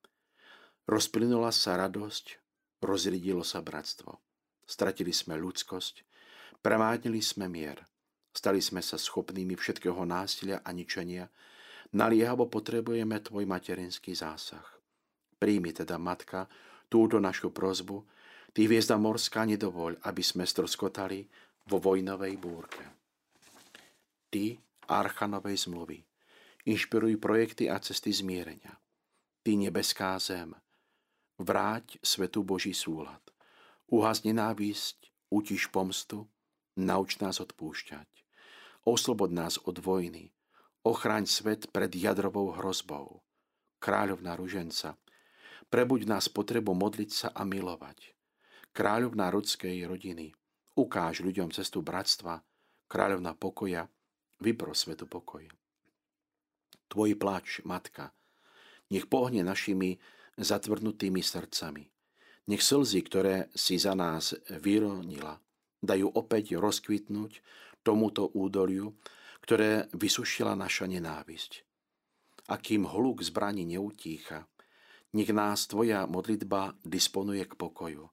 Rozplynula 0.88 1.52
sa 1.52 1.76
radosť, 1.80 2.45
rozriedilo 2.86 3.42
sa 3.42 3.66
bratstvo. 3.66 4.22
Stratili 4.66 5.14
sme 5.14 5.38
ľudskosť, 5.38 6.06
premádnili 6.62 7.22
sme 7.22 7.50
mier. 7.50 7.86
Stali 8.36 8.60
sme 8.62 8.82
sa 8.82 8.98
schopnými 8.98 9.56
všetkého 9.58 10.02
násilia 10.06 10.62
a 10.62 10.70
ničenia. 10.70 11.30
Naliehavo 11.96 12.52
potrebujeme 12.52 13.22
tvoj 13.22 13.48
materinský 13.48 14.12
zásah. 14.14 14.66
Príjmi 15.40 15.72
teda, 15.72 15.96
Matka, 15.96 16.50
túto 16.90 17.22
našu 17.22 17.52
prozbu 17.52 18.04
Ty, 18.56 18.72
hviezda 18.72 18.96
morská, 18.96 19.44
nedovoľ, 19.44 20.00
aby 20.08 20.24
sme 20.24 20.48
stroskotali 20.48 21.28
vo 21.68 21.76
vojnovej 21.84 22.40
búrke. 22.40 22.88
Ty, 24.32 24.56
archanovej 24.88 25.68
zmluvy, 25.68 26.00
inšpiruj 26.64 27.20
projekty 27.20 27.68
a 27.68 27.84
cesty 27.84 28.16
zmierenia. 28.16 28.80
Ty, 29.44 29.52
nebeská 29.60 30.16
zem, 30.24 30.56
vráť 31.38 32.00
svetu 32.02 32.44
Boží 32.44 32.74
súlad. 32.74 33.22
Uhas 33.92 34.26
nenávisť, 34.26 35.12
utiš 35.30 35.70
pomstu, 35.70 36.28
nauč 36.76 37.22
nás 37.22 37.38
odpúšťať. 37.40 38.10
Oslobod 38.86 39.34
nás 39.34 39.58
od 39.62 39.82
vojny, 39.82 40.34
ochraň 40.86 41.26
svet 41.26 41.70
pred 41.74 41.90
jadrovou 41.94 42.54
hrozbou. 42.54 43.22
Kráľovná 43.82 44.38
ruženca, 44.38 44.98
prebuď 45.70 46.10
nás 46.10 46.26
potrebu 46.30 46.74
modliť 46.74 47.12
sa 47.12 47.30
a 47.34 47.46
milovať 47.46 48.16
kráľovná 48.76 49.32
rodskej 49.32 49.88
rodiny, 49.88 50.36
ukáž 50.76 51.24
ľuďom 51.24 51.56
cestu 51.56 51.80
bratstva, 51.80 52.44
kráľovná 52.92 53.32
pokoja, 53.32 53.88
vypro 54.44 54.76
svetu 54.76 55.08
pokoj. 55.08 55.48
Tvoj 56.92 57.16
plač, 57.16 57.64
matka, 57.64 58.12
nech 58.92 59.08
pohne 59.08 59.48
našimi 59.48 59.96
zatvrdnutými 60.36 61.24
srdcami. 61.24 61.84
Nech 62.46 62.62
slzy, 62.62 63.02
ktoré 63.02 63.36
si 63.58 63.82
za 63.82 63.98
nás 63.98 64.38
vyronila, 64.62 65.40
dajú 65.82 66.14
opäť 66.14 66.60
rozkvitnúť 66.62 67.42
tomuto 67.82 68.30
údoliu, 68.34 68.94
ktoré 69.42 69.90
vysušila 69.94 70.54
naša 70.54 70.86
nenávisť. 70.90 71.66
A 72.50 72.62
kým 72.62 72.86
holúk 72.86 73.26
zbraní 73.26 73.66
neutícha, 73.66 74.46
nech 75.14 75.32
nás 75.32 75.66
Tvoja 75.66 76.06
modlitba 76.06 76.76
disponuje 76.86 77.46
k 77.48 77.54
pokoju. 77.58 78.06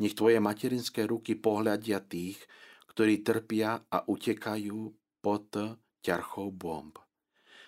Nech 0.00 0.16
Tvoje 0.16 0.40
materinské 0.40 1.04
ruky 1.04 1.36
pohľadia 1.36 2.00
tých, 2.00 2.40
ktorí 2.90 3.22
trpia 3.22 3.86
a 3.86 4.02
utekajú 4.08 4.78
pod 5.20 5.52
ťarchou 6.00 6.48
bomb. 6.50 6.96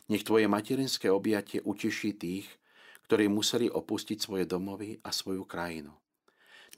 Nech 0.08 0.24
Tvoje 0.24 0.48
materinské 0.48 1.12
objatie 1.12 1.60
uteší 1.62 2.16
tých, 2.16 2.48
ktorí 3.06 3.28
museli 3.28 3.66
opustiť 3.68 4.18
svoje 4.18 4.44
domovy 4.46 5.00
a 5.02 5.10
svoju 5.10 5.44
krajinu. 5.44 5.92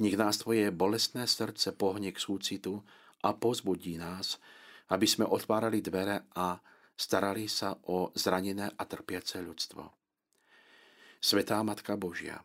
Nech 0.02 0.18
nás 0.18 0.42
Tvoje 0.42 0.74
bolestné 0.74 1.28
srdce 1.30 1.70
pohne 1.70 2.10
k 2.10 2.18
súcitu 2.18 2.82
a 3.22 3.30
pozbudí 3.32 3.94
nás, 3.94 4.42
aby 4.90 5.06
sme 5.06 5.24
otvárali 5.24 5.78
dvere 5.78 6.26
a 6.34 6.58
starali 6.98 7.46
sa 7.46 7.78
o 7.90 8.10
zranené 8.14 8.70
a 8.74 8.82
trpiace 8.82 9.38
ľudstvo. 9.38 9.82
Svetá 11.22 11.62
Matka 11.62 11.96
Božia, 11.96 12.42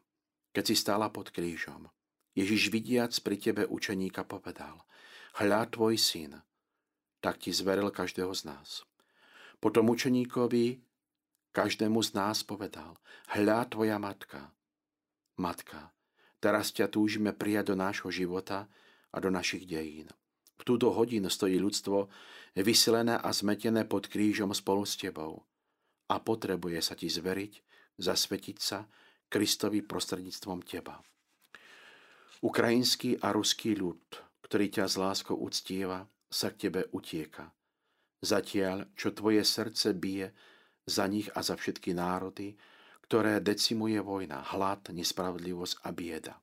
keď 0.54 0.64
si 0.72 0.76
stála 0.78 1.10
pod 1.10 1.34
krížom, 1.34 1.90
Ježiš 2.38 2.72
vidiac 2.72 3.12
pri 3.20 3.36
tebe 3.36 3.64
učeníka 3.68 4.24
povedal, 4.24 4.86
hľa 5.42 5.68
tvoj 5.68 6.00
syn, 6.00 6.40
tak 7.20 7.44
ti 7.44 7.52
zveril 7.52 7.92
každého 7.92 8.32
z 8.32 8.48
nás. 8.48 8.88
Potom 9.60 9.92
učeníkovi 9.92 10.80
každému 11.60 12.00
z 12.00 12.16
nás 12.16 12.40
povedal, 12.48 12.96
hľa 13.36 13.68
tvoja 13.68 14.00
matka. 14.00 14.56
Matka, 15.36 15.92
teraz 16.40 16.72
ťa 16.72 16.88
túžime 16.88 17.36
prijať 17.36 17.76
do 17.76 17.76
nášho 17.76 18.08
života 18.08 18.72
a 19.12 19.20
do 19.20 19.28
našich 19.28 19.68
dejín. 19.68 20.08
V 20.56 20.64
túto 20.64 20.96
hodinu 20.96 21.28
stojí 21.28 21.60
ľudstvo 21.60 22.08
vyselené 22.56 23.20
a 23.20 23.28
zmetené 23.36 23.84
pod 23.84 24.08
krížom 24.08 24.56
spolu 24.56 24.88
s 24.88 24.96
tebou 24.96 25.44
a 26.08 26.16
potrebuje 26.24 26.80
sa 26.80 26.96
ti 26.96 27.12
zveriť, 27.12 27.54
zasvetiť 28.00 28.58
sa 28.64 28.88
Kristovi 29.28 29.84
prostredníctvom 29.84 30.64
teba. 30.64 31.04
Ukrajinský 32.40 33.20
a 33.20 33.36
ruský 33.36 33.76
ľud, 33.76 34.00
ktorý 34.48 34.72
ťa 34.72 34.86
s 34.88 34.96
láskou 34.96 35.36
uctieva, 35.36 36.08
sa 36.32 36.56
k 36.56 36.72
tebe 36.72 36.88
utieka. 36.96 37.52
Zatiaľ, 38.24 38.88
čo 38.96 39.12
tvoje 39.12 39.44
srdce 39.44 39.92
bije 39.92 40.32
za 40.90 41.06
nich 41.06 41.30
a 41.38 41.46
za 41.46 41.54
všetky 41.54 41.94
národy, 41.94 42.58
ktoré 43.06 43.38
decimuje 43.40 44.02
vojna, 44.02 44.42
hlad, 44.54 44.90
nespravodlivosť 44.90 45.86
a 45.86 45.90
bieda. 45.94 46.36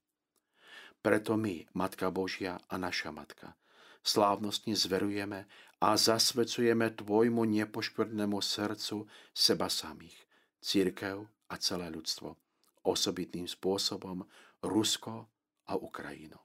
Preto 1.03 1.35
my, 1.35 1.67
Matka 1.75 2.11
Božia 2.11 2.59
a 2.67 2.75
naša 2.79 3.11
Matka, 3.11 3.55
slávnostne 4.03 4.75
zverujeme 4.75 5.47
a 5.83 5.95
zasvecujeme 5.95 6.95
Tvojmu 6.95 7.43
nepoškvrdnému 7.47 8.39
srdcu 8.39 9.07
seba 9.35 9.69
samých, 9.71 10.17
církev 10.59 11.27
a 11.51 11.55
celé 11.59 11.91
ľudstvo, 11.91 12.35
osobitným 12.83 13.47
spôsobom 13.47 14.27
Rusko, 14.63 15.31
a 15.67 15.75
Ukrajinu. 15.75 16.39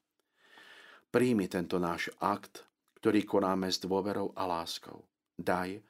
Príjmi 1.12 1.46
tento 1.46 1.78
náš 1.78 2.10
akt, 2.18 2.66
ktorý 3.02 3.26
konáme 3.26 3.70
s 3.70 3.82
dôverou 3.82 4.34
a 4.34 4.48
láskou. 4.50 5.06
Daj, 5.38 5.82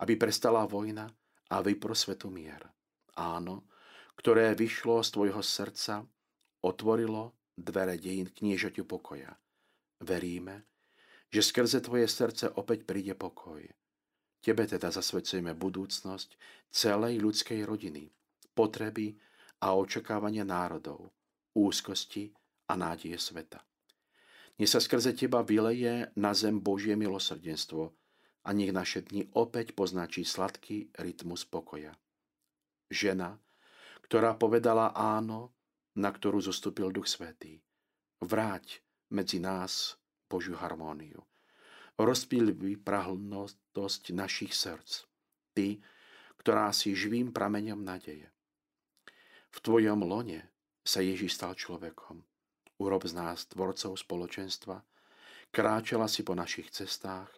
aby 0.00 0.14
prestala 0.16 0.64
vojna 0.64 1.08
a 1.50 1.56
vypro 1.60 1.94
svetu 1.94 2.30
mier. 2.30 2.62
Áno, 3.18 3.66
ktoré 4.14 4.54
vyšlo 4.54 5.02
z 5.02 5.10
tvojho 5.10 5.42
srdca, 5.42 6.06
otvorilo 6.62 7.36
dvere 7.58 7.98
dejín 7.98 8.30
kniežaťu 8.30 8.86
pokoja. 8.86 9.34
Veríme, 10.00 10.70
že 11.28 11.44
skrze 11.44 11.84
tvoje 11.84 12.08
srdce 12.08 12.48
opäť 12.56 12.88
príde 12.88 13.14
pokoj. 13.14 13.60
Tebe 14.40 14.64
teda 14.64 14.88
zasvedcujeme 14.88 15.52
budúcnosť 15.52 16.36
celej 16.72 17.20
ľudskej 17.20 17.60
rodiny, 17.68 18.08
potreby 18.56 19.20
a 19.60 19.76
očakávania 19.76 20.48
národov, 20.48 21.12
úzkosti 21.52 22.32
a 22.72 22.76
nádeje 22.78 23.20
sveta. 23.20 23.60
Nech 24.56 24.72
sa 24.72 24.80
skrze 24.80 25.12
teba 25.12 25.44
vyleje 25.44 26.08
na 26.16 26.32
zem 26.32 26.60
Božie 26.60 26.96
milosrdenstvo 26.96 27.92
a 28.44 28.48
nech 28.56 28.72
naše 28.72 29.04
dni 29.04 29.28
opäť 29.36 29.76
poznačí 29.76 30.24
sladký 30.24 30.92
rytmus 30.96 31.44
pokoja. 31.44 31.92
Žena, 32.90 33.36
ktorá 34.06 34.34
povedala 34.34 34.90
áno, 34.96 35.54
na 35.94 36.10
ktorú 36.10 36.40
zostúpil 36.42 36.90
Duch 36.90 37.06
Svetý. 37.06 37.60
Vráť 38.22 38.82
medzi 39.12 39.38
nás 39.38 40.00
Božiu 40.30 40.56
harmóniu. 40.56 41.22
Rozpíl 42.00 42.56
vyprahlnotosť 42.56 44.16
našich 44.16 44.56
srdc. 44.56 45.04
Ty, 45.52 45.68
ktorá 46.40 46.72
si 46.72 46.96
živým 46.96 47.34
prameňom 47.34 47.84
nadeje. 47.84 48.32
V 49.50 49.58
tvojom 49.60 50.06
lone 50.06 50.46
sa 50.80 51.04
Ježíš 51.04 51.36
stal 51.36 51.58
človekom. 51.58 52.22
Urob 52.80 53.04
z 53.04 53.12
nás 53.12 53.44
tvorcov 53.50 53.98
spoločenstva, 54.00 54.80
kráčala 55.52 56.08
si 56.08 56.24
po 56.24 56.32
našich 56.32 56.72
cestách, 56.72 57.28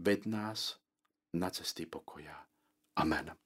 ved 0.00 0.24
nás 0.24 0.80
na 1.36 1.52
cesty 1.52 1.84
pokoja. 1.84 2.48
Amen. 2.96 3.36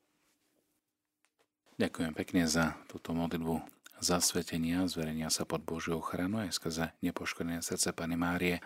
Ďakujem 1.75 2.15
pekne 2.15 2.47
za 2.47 2.79
túto 2.87 3.11
modlitbu 3.11 3.59
zasvetenia, 3.99 4.87
zverenia 4.87 5.27
sa 5.27 5.43
pod 5.43 5.67
Božiu 5.67 5.99
ochranu 5.99 6.39
aj 6.39 6.55
skrze 6.55 6.87
nepoškodené 7.03 7.67
srdce 7.67 7.91
Pany 7.91 8.15
Márie. 8.15 8.63